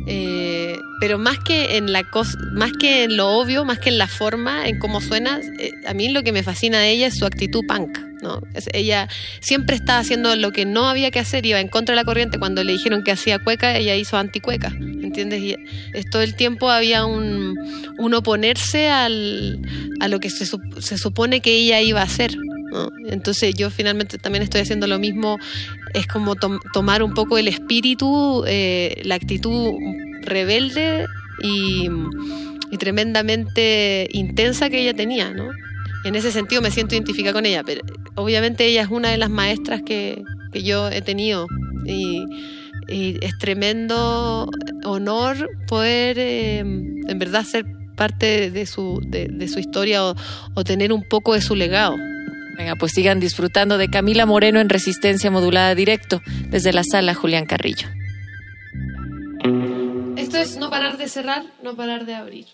[0.06, 2.04] eh, pero más que en la
[2.52, 5.94] más que en lo obvio, más que en la forma, en cómo suena, eh, a
[5.94, 8.42] mí lo que me fascina de ella es su actitud punk, ¿no?
[8.72, 9.08] Ella
[9.40, 12.38] siempre estaba haciendo lo que no había que hacer, iba en contra de la corriente.
[12.38, 15.42] Cuando le dijeron que hacía cueca, ella hizo anticueca, ¿entiendes?
[15.42, 15.56] Y
[16.10, 17.56] todo el tiempo había un,
[17.98, 19.60] un oponerse al,
[20.00, 22.36] a lo que se, se supone que ella iba a hacer.
[23.08, 25.38] Entonces yo finalmente también estoy haciendo lo mismo,
[25.94, 29.72] es como tom- tomar un poco el espíritu, eh, la actitud
[30.22, 31.06] rebelde
[31.42, 31.88] y,
[32.78, 35.50] tremendamente intensa que ella tenía, ¿no?
[36.04, 37.82] En ese sentido me siento identificada con ella, pero
[38.14, 40.22] obviamente ella es una de las maestras que,
[40.52, 41.46] que yo he tenido
[41.84, 42.24] y,
[42.88, 44.48] y es tremendo
[44.84, 47.64] honor poder eh, en verdad ser
[47.96, 50.14] parte de su, de, de su historia o,
[50.54, 51.96] o tener un poco de su legado.
[52.60, 56.20] Venga, pues sigan disfrutando de Camila Moreno en Resistencia Modulada Directo
[56.50, 57.88] desde la sala Julián Carrillo.
[60.18, 62.48] Esto es no parar de cerrar, no parar de abrir.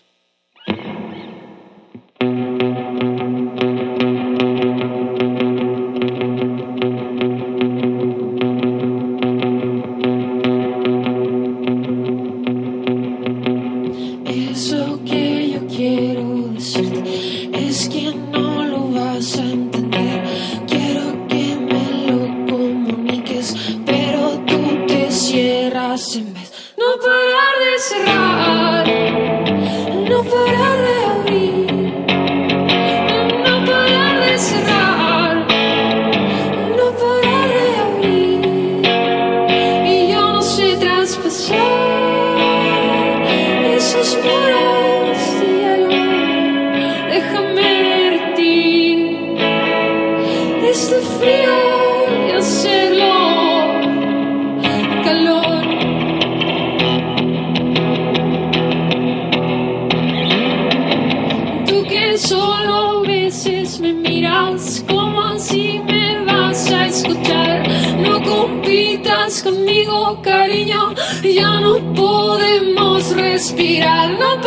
[73.13, 74.37] Respirar, no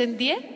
[0.00, 0.55] en 10?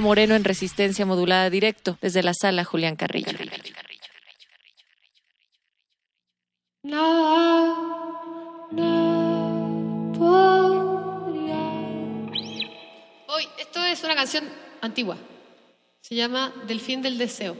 [0.00, 3.32] Moreno en Resistencia Modulada Directo, desde la sala Julián Carrillo.
[6.82, 7.50] No
[13.58, 14.44] esto es una canción
[14.80, 15.16] antigua.
[16.00, 17.56] Se llama Del fin del deseo.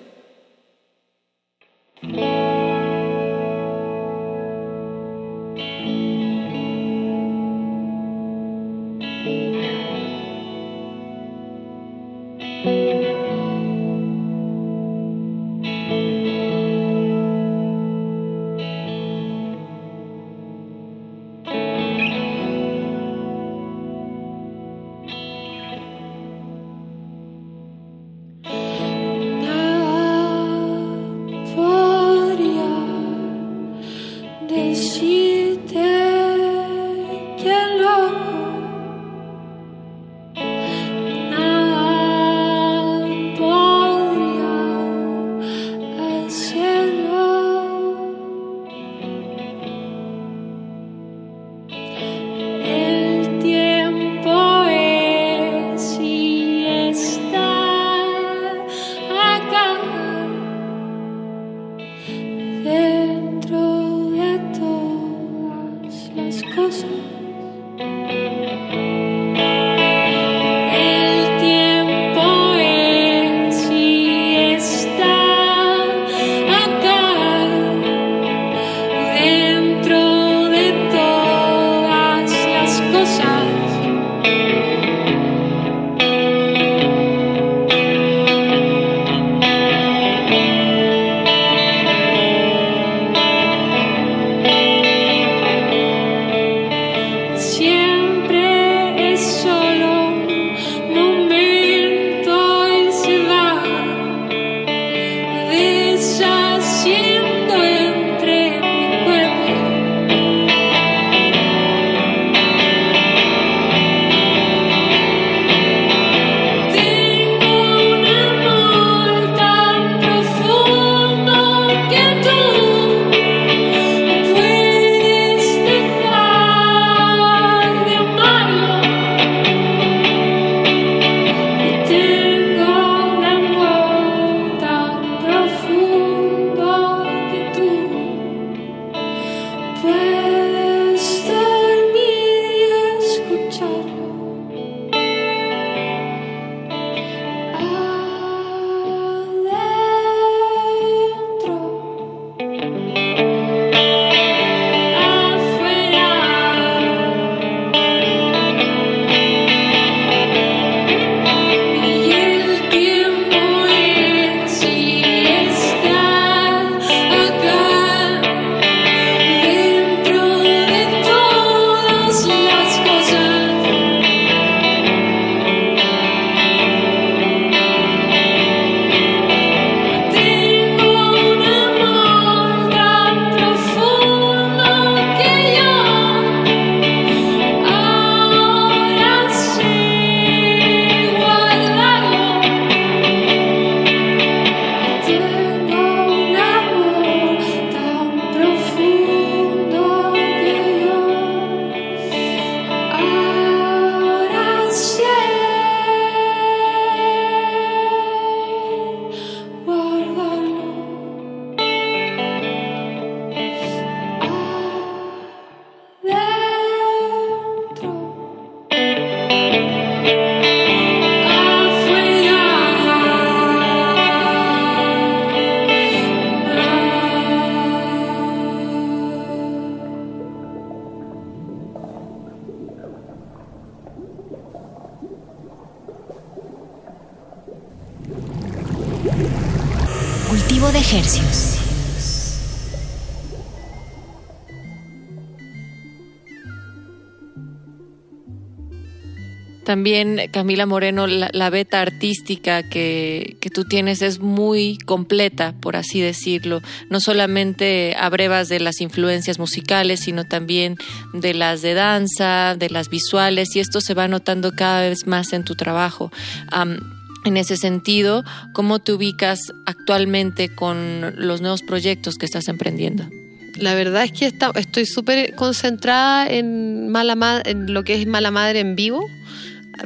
[250.51, 256.61] Camila Moreno, la, beta artística que, que tú tienes es muy completa, por así decirlo.
[256.91, 260.75] No solamente abrevas de las influencias musicales, sino también
[261.13, 265.33] de las de danza, de las visuales, y esto se va notando cada vez más
[265.35, 266.11] en tu trabajo.
[266.51, 266.81] Am,
[267.25, 273.09] en ese sentido, ¿cómo te ubicas actualmente con los nuevos proyectos que estás emprendiendo?
[273.57, 278.07] La verdad es que está- estoy súper concentrada en, mala Ma- en lo que es
[278.09, 279.07] Mala Madre en vivo.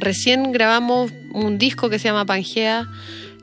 [0.05, 2.87] Recién grabamos un disco que se llama Pangea,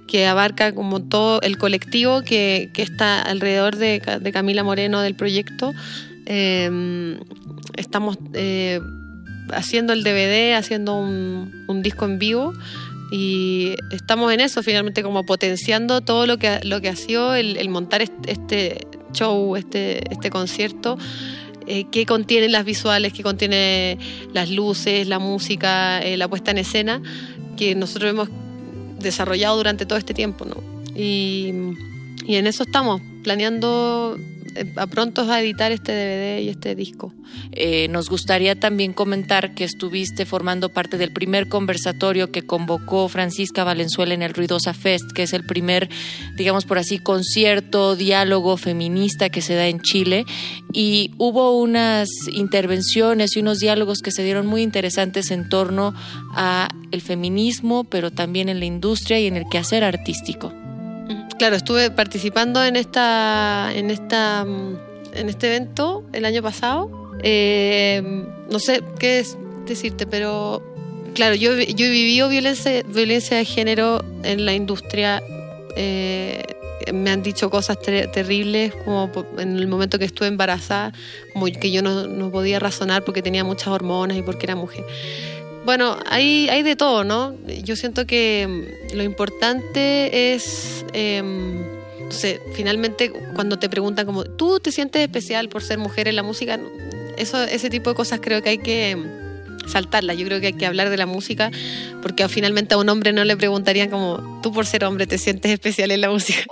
[0.07, 5.15] que abarca como todo el colectivo que, está alrededor de, Ca- de Camila Moreno del
[5.15, 5.73] proyecto.
[6.27, 7.19] Eh,
[7.77, 8.81] estamos eh,
[9.53, 11.51] haciendo el DVD, haciendo un,
[11.83, 12.53] disco en vivo
[13.11, 17.57] y estamos en eso finalmente como potenciando todo lo que, lo que ha sido el,
[17.57, 20.97] el montar est- este show, este, este concierto
[21.74, 23.97] eh, que contiene las visuales, que contiene
[24.35, 27.01] las luces, la música, eh, la puesta en escena,
[27.57, 28.28] que nosotros hemos
[28.99, 30.44] desarrollado durante todo este tiempo.
[30.44, 30.57] ¿no?
[30.94, 31.49] Y,
[32.28, 34.19] en eso estamos, planeando
[34.77, 37.12] a pronto a editar este DVD y este disco.
[37.53, 43.65] Eh, nos gustaría también comentar que estuviste formando parte del primer conversatorio que convocó Francisca
[43.65, 45.89] Valenzuela en el Ruidosa Fest, que es el primer,
[46.37, 50.24] digamos por así, concierto, diálogo feminista que se da en Chile.
[50.73, 55.95] Y hubo unas intervenciones y unos diálogos que se dieron muy interesantes en torno
[56.35, 60.53] a el feminismo, pero también en la industria y en el quehacer artístico.
[61.43, 64.77] Claro, estuve participando en esta, en esta, mm,
[65.14, 66.89] en este evento el año pasado.
[67.24, 68.01] Eh,
[68.48, 69.36] no sé qué es
[69.66, 70.62] decirte, pero
[71.16, 75.20] claro, yo, yo he vivido violencia, violencia de género en la industria.
[75.74, 76.44] eh,
[76.93, 80.93] me han dicho cosas ter- terribles, como en el momento que estuve embarazada,
[81.32, 84.85] como que yo no, no podía razonar porque tenía muchas hormonas y porque era mujer.
[85.65, 87.37] Bueno, hay, hay de todo, ¿no?
[87.63, 88.47] Yo siento que
[88.93, 91.61] mm, lo importante es, em,
[92.01, 96.17] no sé, finalmente cuando te preguntan como, ¿tú te sientes especial por ser mujer en
[96.17, 96.59] la música?
[97.17, 99.05] Eso, ese tipo de cosas creo que hay que em,
[99.69, 100.17] saltarlas.
[100.17, 101.51] Yo creo que hay que hablar de la música
[102.03, 105.53] porque finalmente a un hombre no le preguntarían como, tú por ser hombre te sientes
[105.53, 106.45] especial en la música.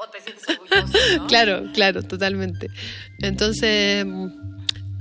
[1.29, 2.69] claro, claro, totalmente.
[3.19, 4.29] Entonces, mm,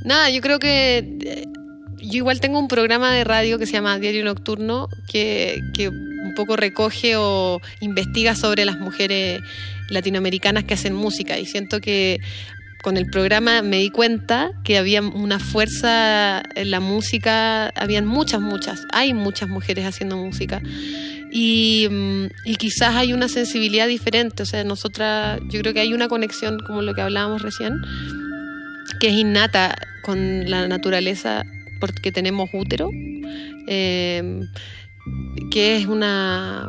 [0.04, 1.46] nada, yo creo que eh,
[2.02, 6.34] yo igual tengo un programa de radio que se llama Diario Nocturno que, que un
[6.36, 9.42] poco recoge o investiga sobre las mujeres
[9.90, 11.38] latinoamericanas que hacen música.
[11.38, 12.20] Y siento que
[12.82, 18.42] con el programa me di cuenta que había una fuerza en la música, habían muchas,
[18.42, 20.62] muchas, hay muchas mujeres haciendo música.
[21.32, 25.94] Y, mm, y quizás hay una sensibilidad diferente, o sea, nosotras, yo creo que hay
[25.94, 27.82] una conexión como lo que hablábamos recién,
[29.00, 31.46] que es innata con la naturaleza
[31.80, 32.90] porque tenemos útero,
[33.68, 34.42] eh,
[35.52, 36.68] que es una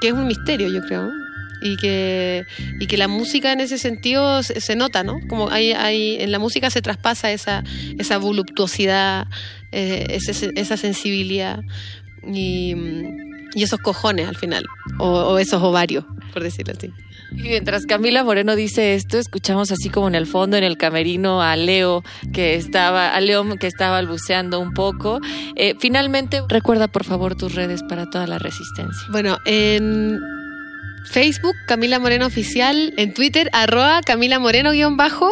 [0.00, 1.10] que es un misterio, yo creo,
[1.62, 2.42] y que
[2.80, 5.20] y que la música en ese sentido se, nota, ¿no?
[5.28, 7.62] Como hay, hay en la música se traspasa esa
[7.98, 9.26] esa voluptuosidad,
[9.72, 11.60] eh, ese- esa sensibilidad
[12.26, 12.74] y,
[13.54, 14.66] y esos cojones al final,
[14.98, 16.92] o, o esos ovarios, por decirlo así.
[17.32, 21.42] Y mientras Camila Moreno dice esto, escuchamos así como en el fondo, en el camerino,
[21.42, 22.02] a Leo
[22.32, 25.20] que estaba, a Leo que estaba balbuceando un poco.
[25.54, 29.06] Eh, finalmente, recuerda por favor tus redes para toda la resistencia.
[29.10, 30.18] Bueno, en
[31.04, 35.30] Facebook, Camila Moreno Oficial, en Twitter, arroba Camila Moreno guion bajo,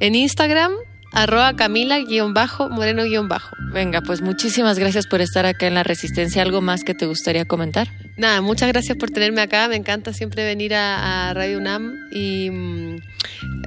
[0.00, 0.72] en Instagram,
[1.12, 3.56] arroba Camila guion bajo, Moreno guion bajo.
[3.72, 6.42] Venga, pues muchísimas gracias por estar acá en la resistencia.
[6.42, 7.88] ¿Algo más que te gustaría comentar?
[8.16, 12.50] Nada, muchas gracias por tenerme acá, me encanta siempre venir a, a Radio UNAM y
[12.50, 12.96] mm,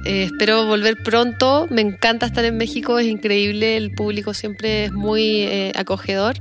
[0.04, 4.92] eh, espero volver pronto, me encanta estar en México, es increíble, el público siempre es
[4.92, 6.34] muy eh, acogedor,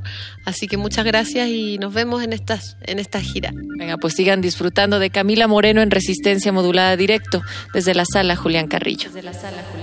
[0.45, 3.53] así que muchas gracias y nos vemos en estas en esta gira.
[3.77, 8.67] Venga, pues sigan disfrutando de Camila Moreno en Resistencia Modulada Directo desde la sala Julián
[8.67, 9.09] Carrillo.
[9.09, 9.80] Desde la sala Julián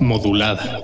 [0.00, 0.80] Modulada.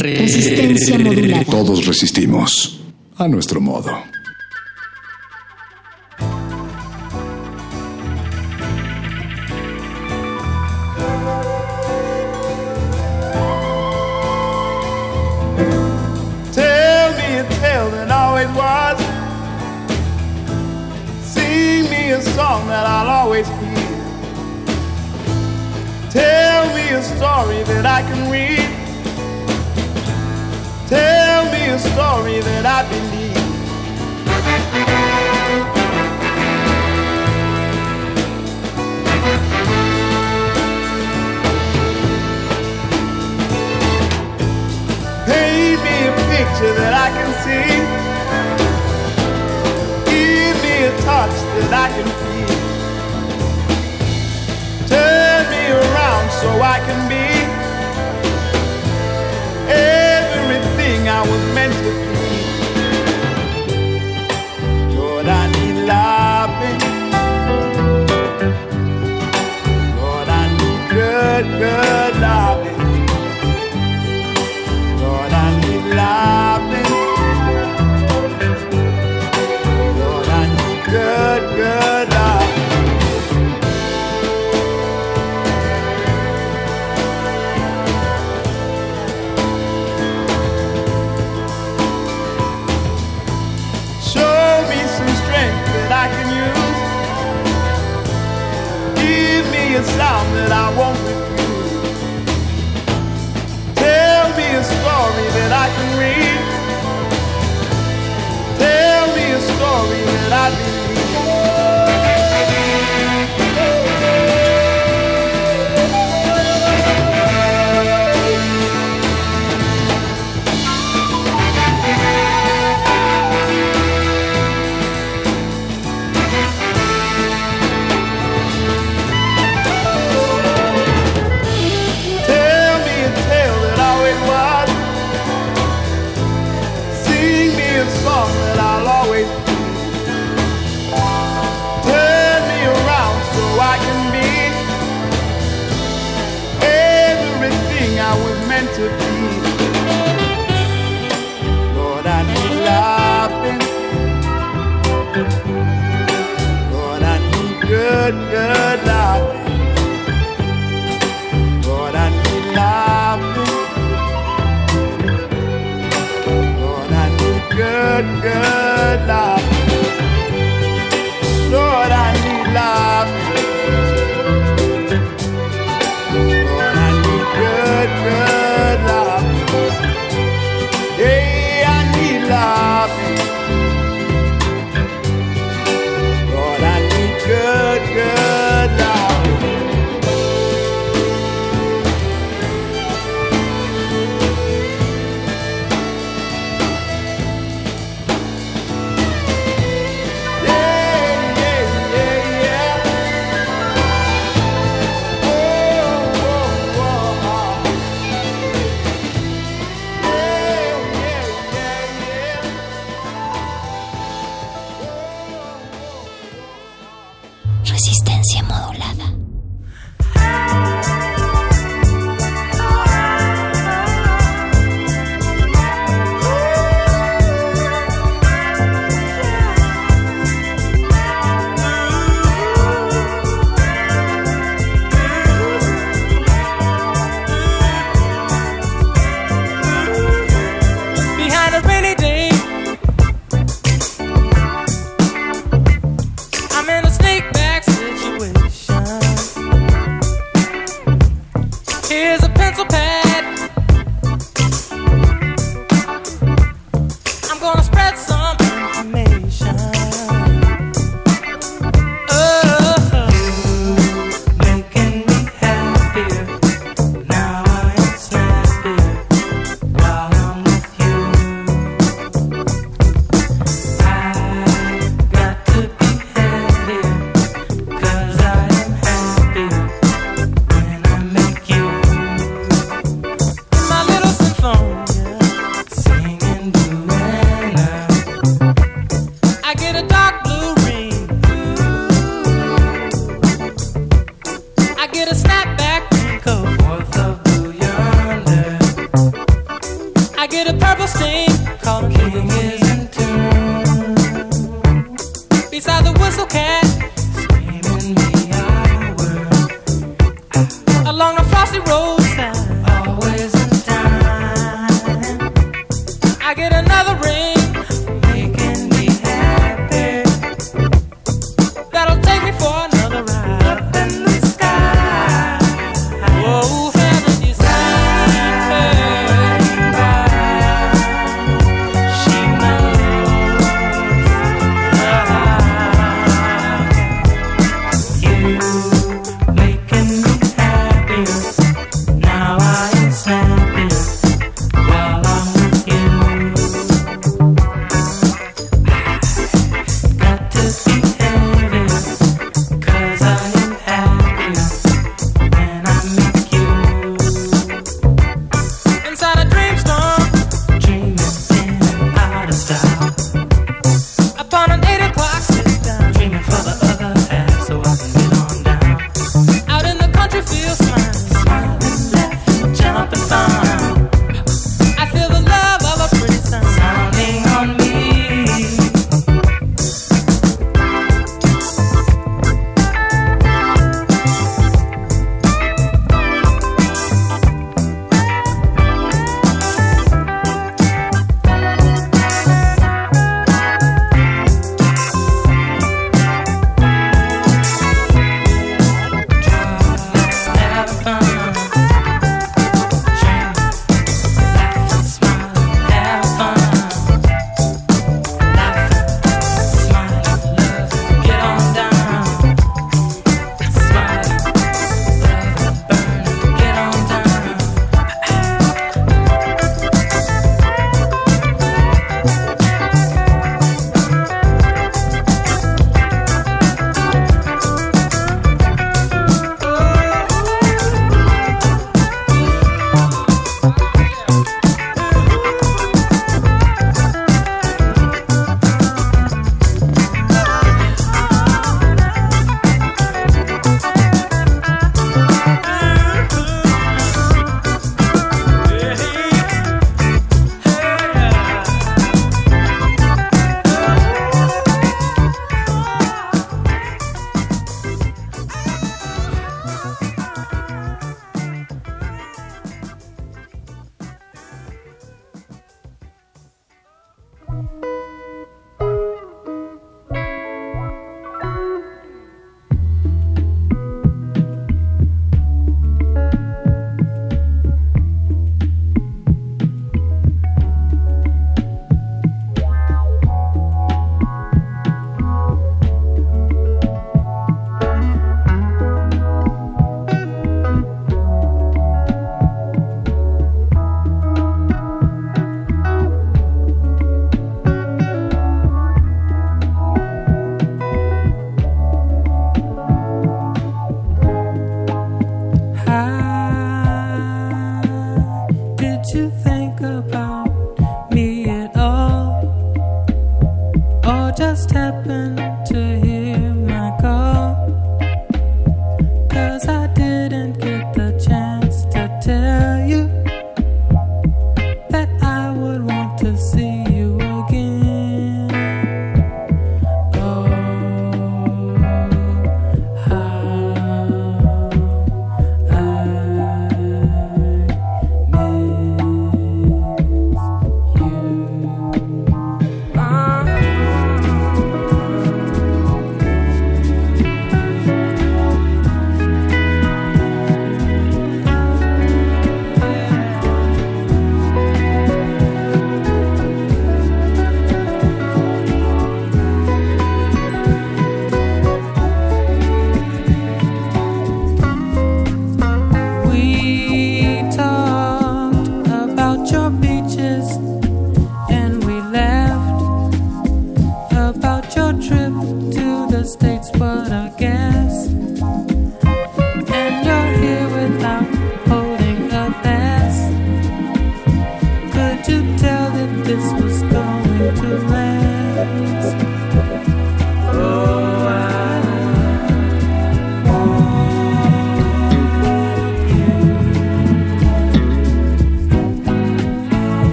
[0.00, 1.44] Resistencia modulada.
[1.44, 2.80] Todos resistimos
[3.16, 4.09] a nuestro modo.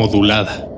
[0.00, 0.69] Modulada.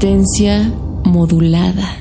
[0.00, 0.72] Resistencia
[1.04, 1.97] modulada.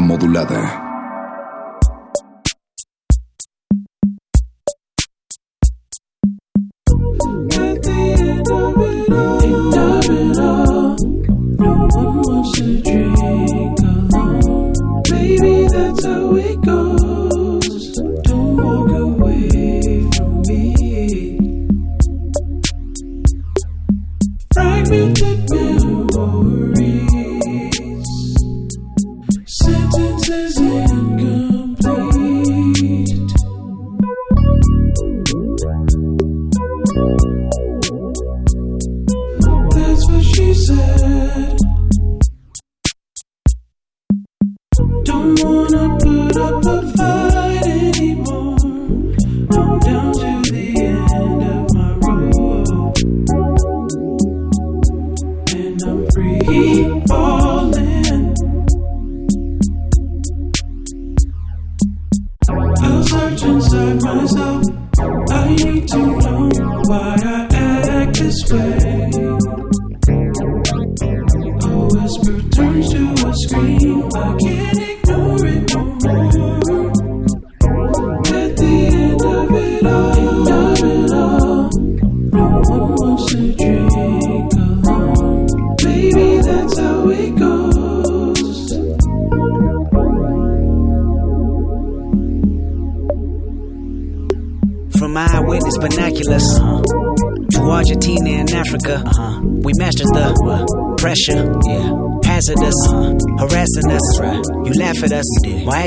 [0.00, 0.81] modulada.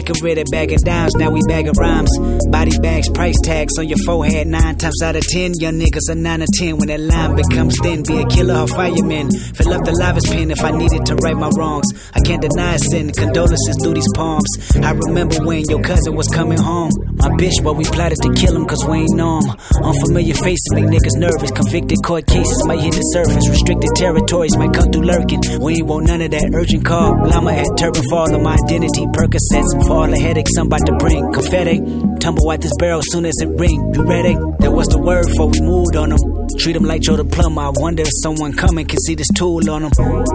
[0.06, 2.12] Second with a bag of dimes, now we bag of rhymes.
[2.52, 4.46] Body bags, price tags on your forehead.
[4.46, 6.78] Nine times out of ten, young niggas are nine or ten.
[6.78, 9.32] When that line becomes thin, be a killer or fireman.
[9.32, 11.90] Fill up the lavish pen if I needed to right my wrongs.
[12.14, 14.46] I can't deny sin, condolences through these palms.
[14.78, 16.92] I remember when your cousin was coming home.
[17.18, 19.42] My bitch, but well, we plotted to kill him cause we ain't know.
[19.84, 21.52] Unfamiliar faces make niggas nervous.
[21.52, 23.48] Convicted court cases might hit the surface.
[23.50, 25.42] Restricted territories might come through lurking.
[25.60, 27.16] We ain't want none of that urgent call.
[27.28, 29.06] Llama at Turpin fall on my identity.
[29.08, 30.48] Percocets fall the headache.
[30.58, 31.80] I'm about to bring confetti.
[32.20, 33.94] Tumble out this barrel soon as it ring.
[33.94, 34.36] You ready?
[34.60, 36.35] That was the word before we moved on them.
[36.60, 37.62] Treat them like Joe the plumber.
[37.62, 39.92] I wonder if someone coming can see this tool on them.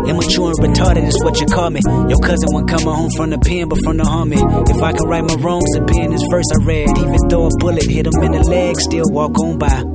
[0.07, 1.81] Immature and retarded is what you call me.
[2.09, 4.37] Your cousin won't coming home from the pen, but from the army.
[4.37, 6.89] If I can right my wrongs, be in this verse I read.
[6.99, 9.90] Even though a bullet hit him in the leg, still walk on by.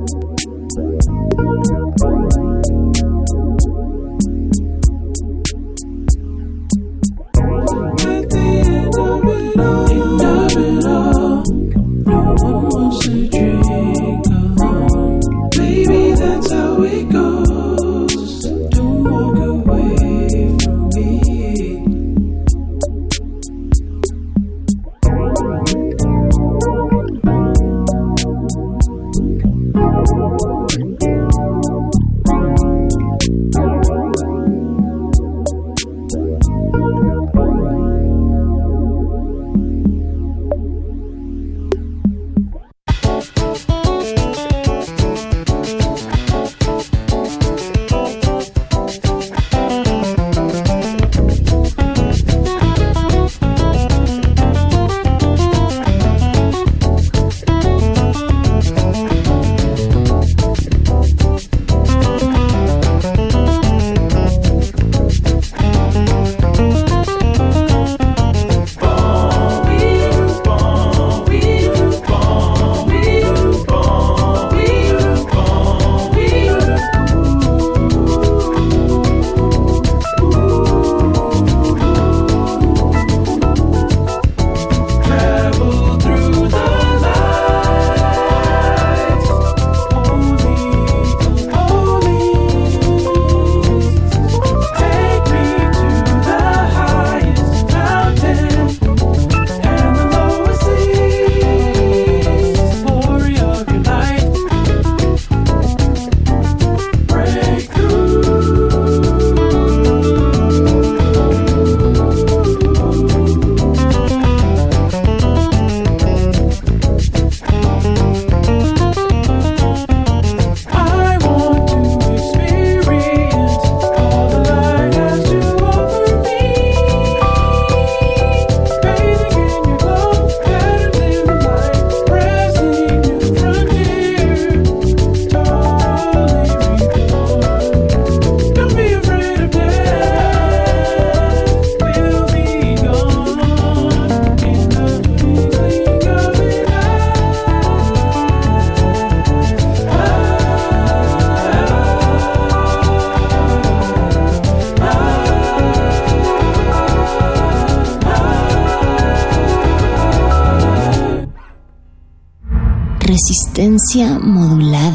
[163.56, 164.85] Resistencia modulada.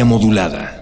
[0.00, 0.81] Modulada.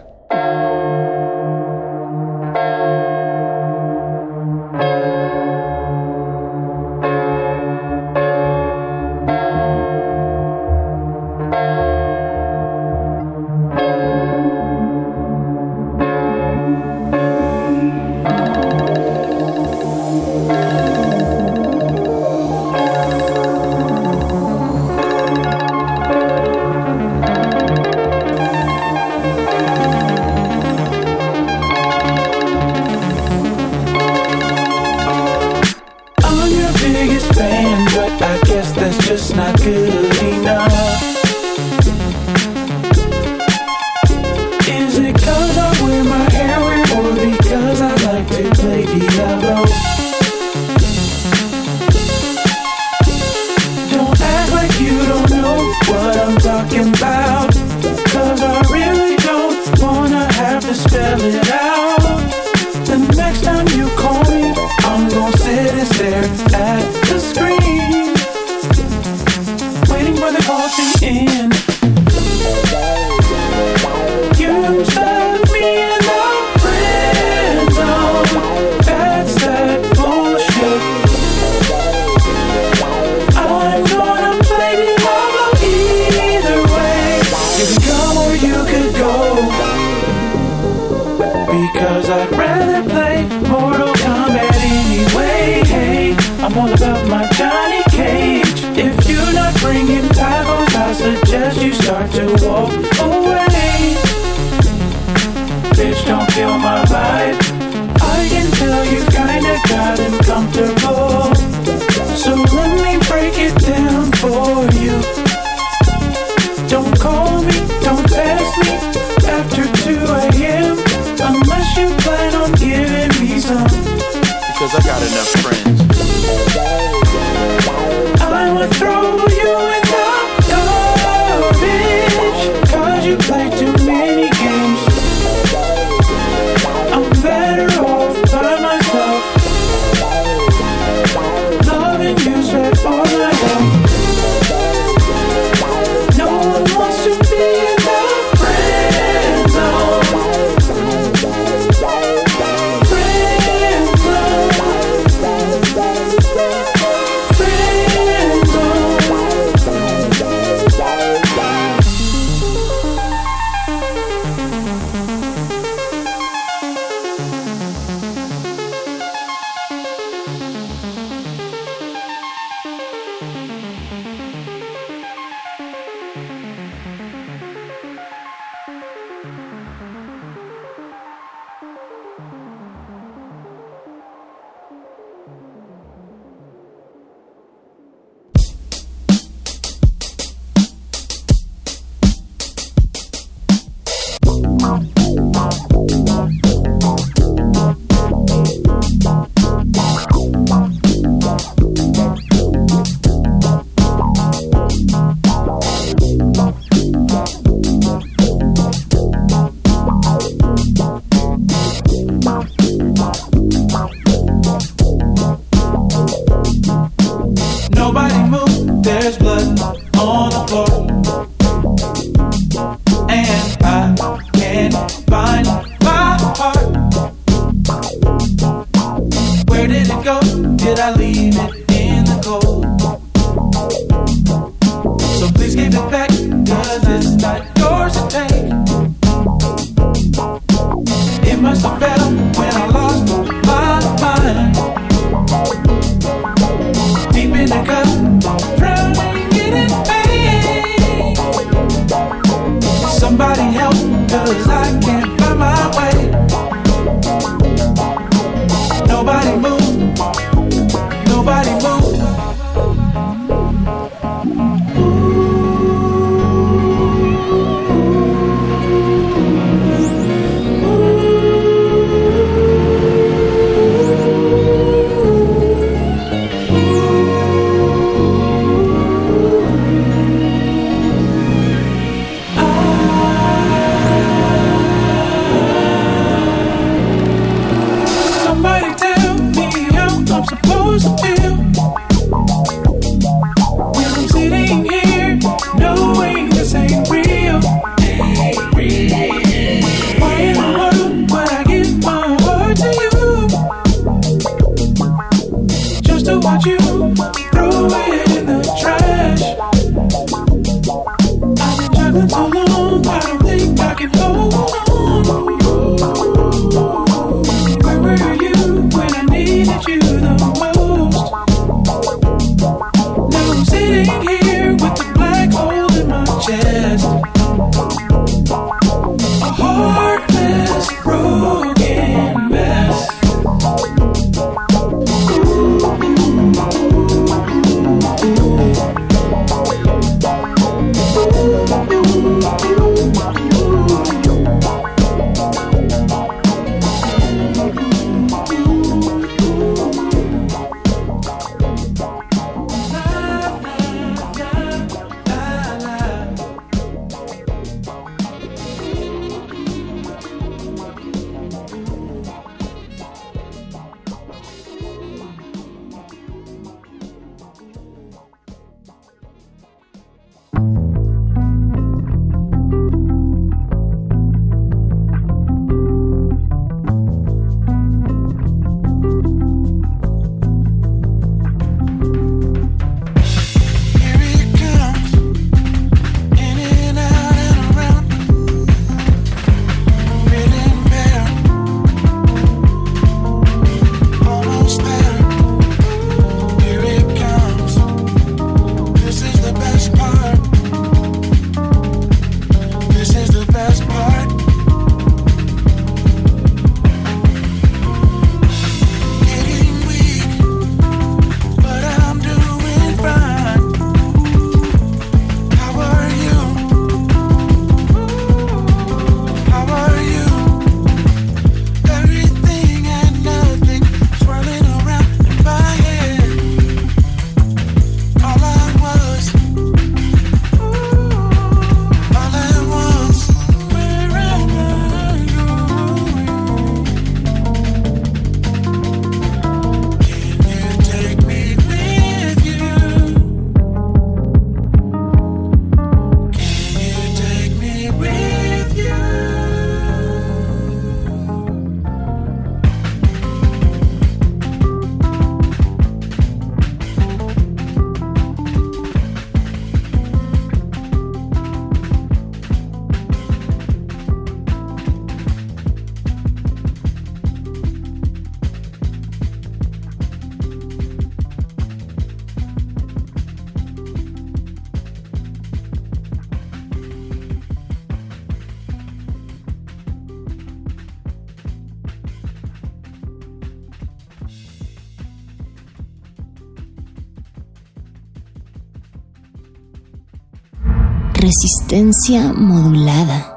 [491.10, 493.09] Resistencia modulada.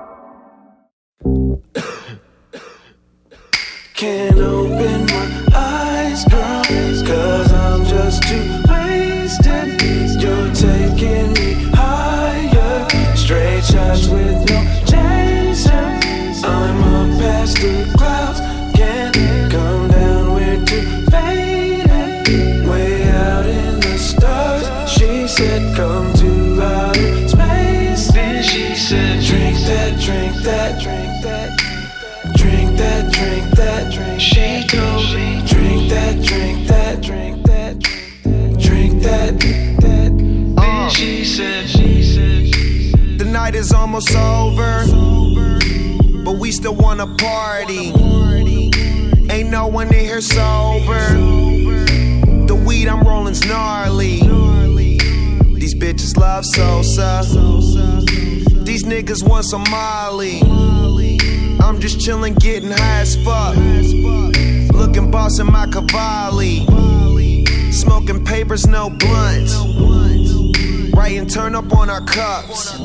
[72.13, 72.77] Cups.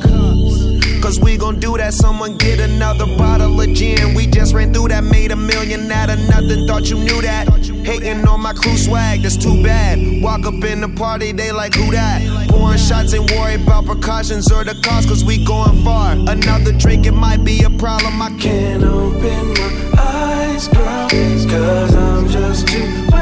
[1.01, 1.93] Cause we gon' do that.
[1.93, 4.13] Someone get another bottle of gin.
[4.13, 6.67] We just ran through that, made a million out of nothing.
[6.67, 7.47] Thought you knew that.
[7.85, 10.21] Hating on my crew swag, that's too bad.
[10.21, 12.49] Walk up in the party, they like, who that?
[12.49, 16.11] Pouring shots, and worry about precautions or the cost, cause we going far.
[16.11, 18.21] Another drink, it might be a problem.
[18.21, 21.07] I can't open my eyes, girl.
[21.09, 23.18] Cause I'm just too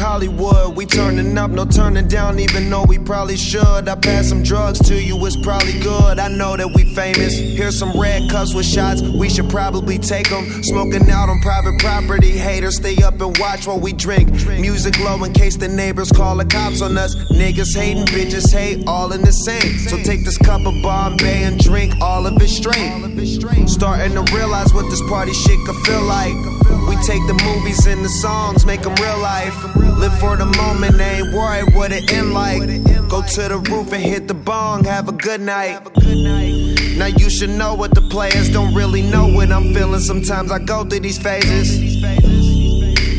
[0.00, 3.86] Hollywood, we turning up, no turning down, even though we probably should.
[3.86, 6.18] I pass some drugs to you, it's probably good.
[6.18, 7.36] I know that we famous.
[7.36, 10.62] Here's some red cups with shots, we should probably take them.
[10.62, 14.32] Smoking out on private property, haters stay up and watch while we drink.
[14.58, 17.14] Music low in case the neighbors call the cops on us.
[17.30, 19.78] Niggas hating, bitches hate, all in the same.
[19.86, 23.68] So take this cup of Bombay and drink all of it straight.
[23.68, 26.34] Starting to realize what this party shit could feel like.
[26.88, 29.89] We take the movies and the songs, make them real life.
[30.00, 32.60] Live for the moment, ain't worried what it end like.
[33.10, 35.78] Go to the roof and hit the bong, have a good night.
[36.96, 40.00] Now you should know what the players don't really know what I'm feeling.
[40.00, 42.00] Sometimes I go through these phases.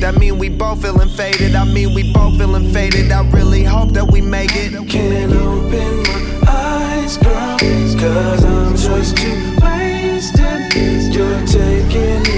[0.02, 1.54] That mean we both feeling faded.
[1.54, 3.12] I mean we both feeling faded.
[3.12, 4.72] I really hope that we make it.
[4.90, 11.14] Can't open my eyes, girl, cause I'm just too wasted.
[11.14, 12.31] You're taking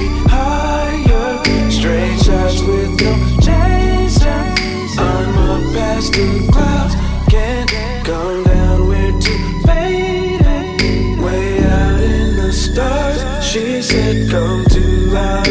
[15.13, 15.42] love.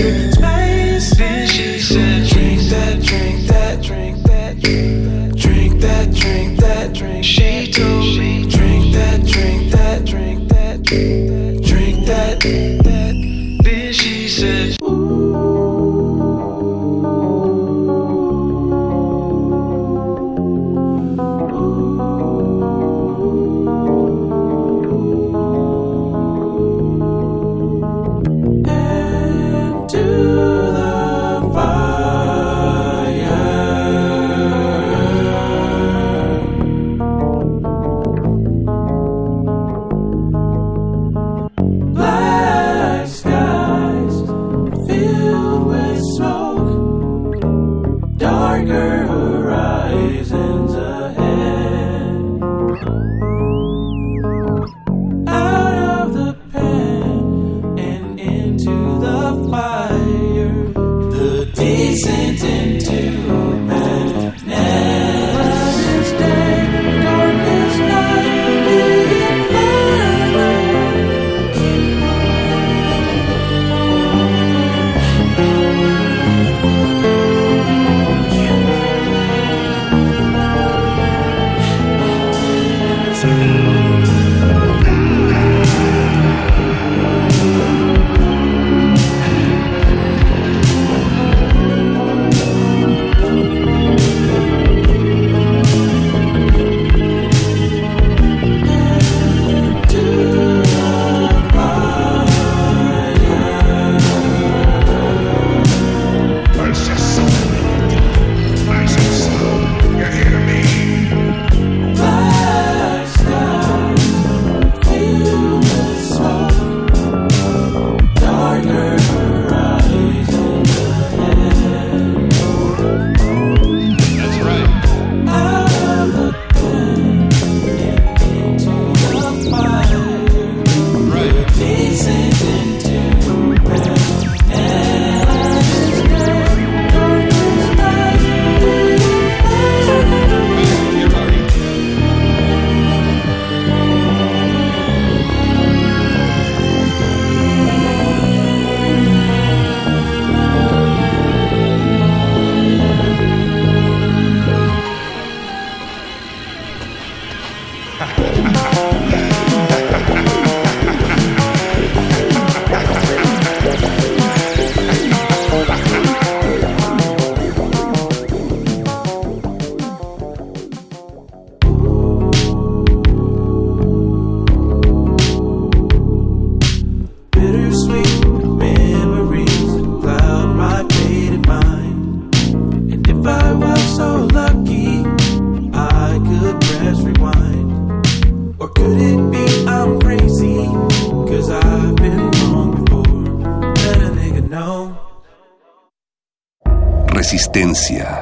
[197.82, 198.21] Resistencia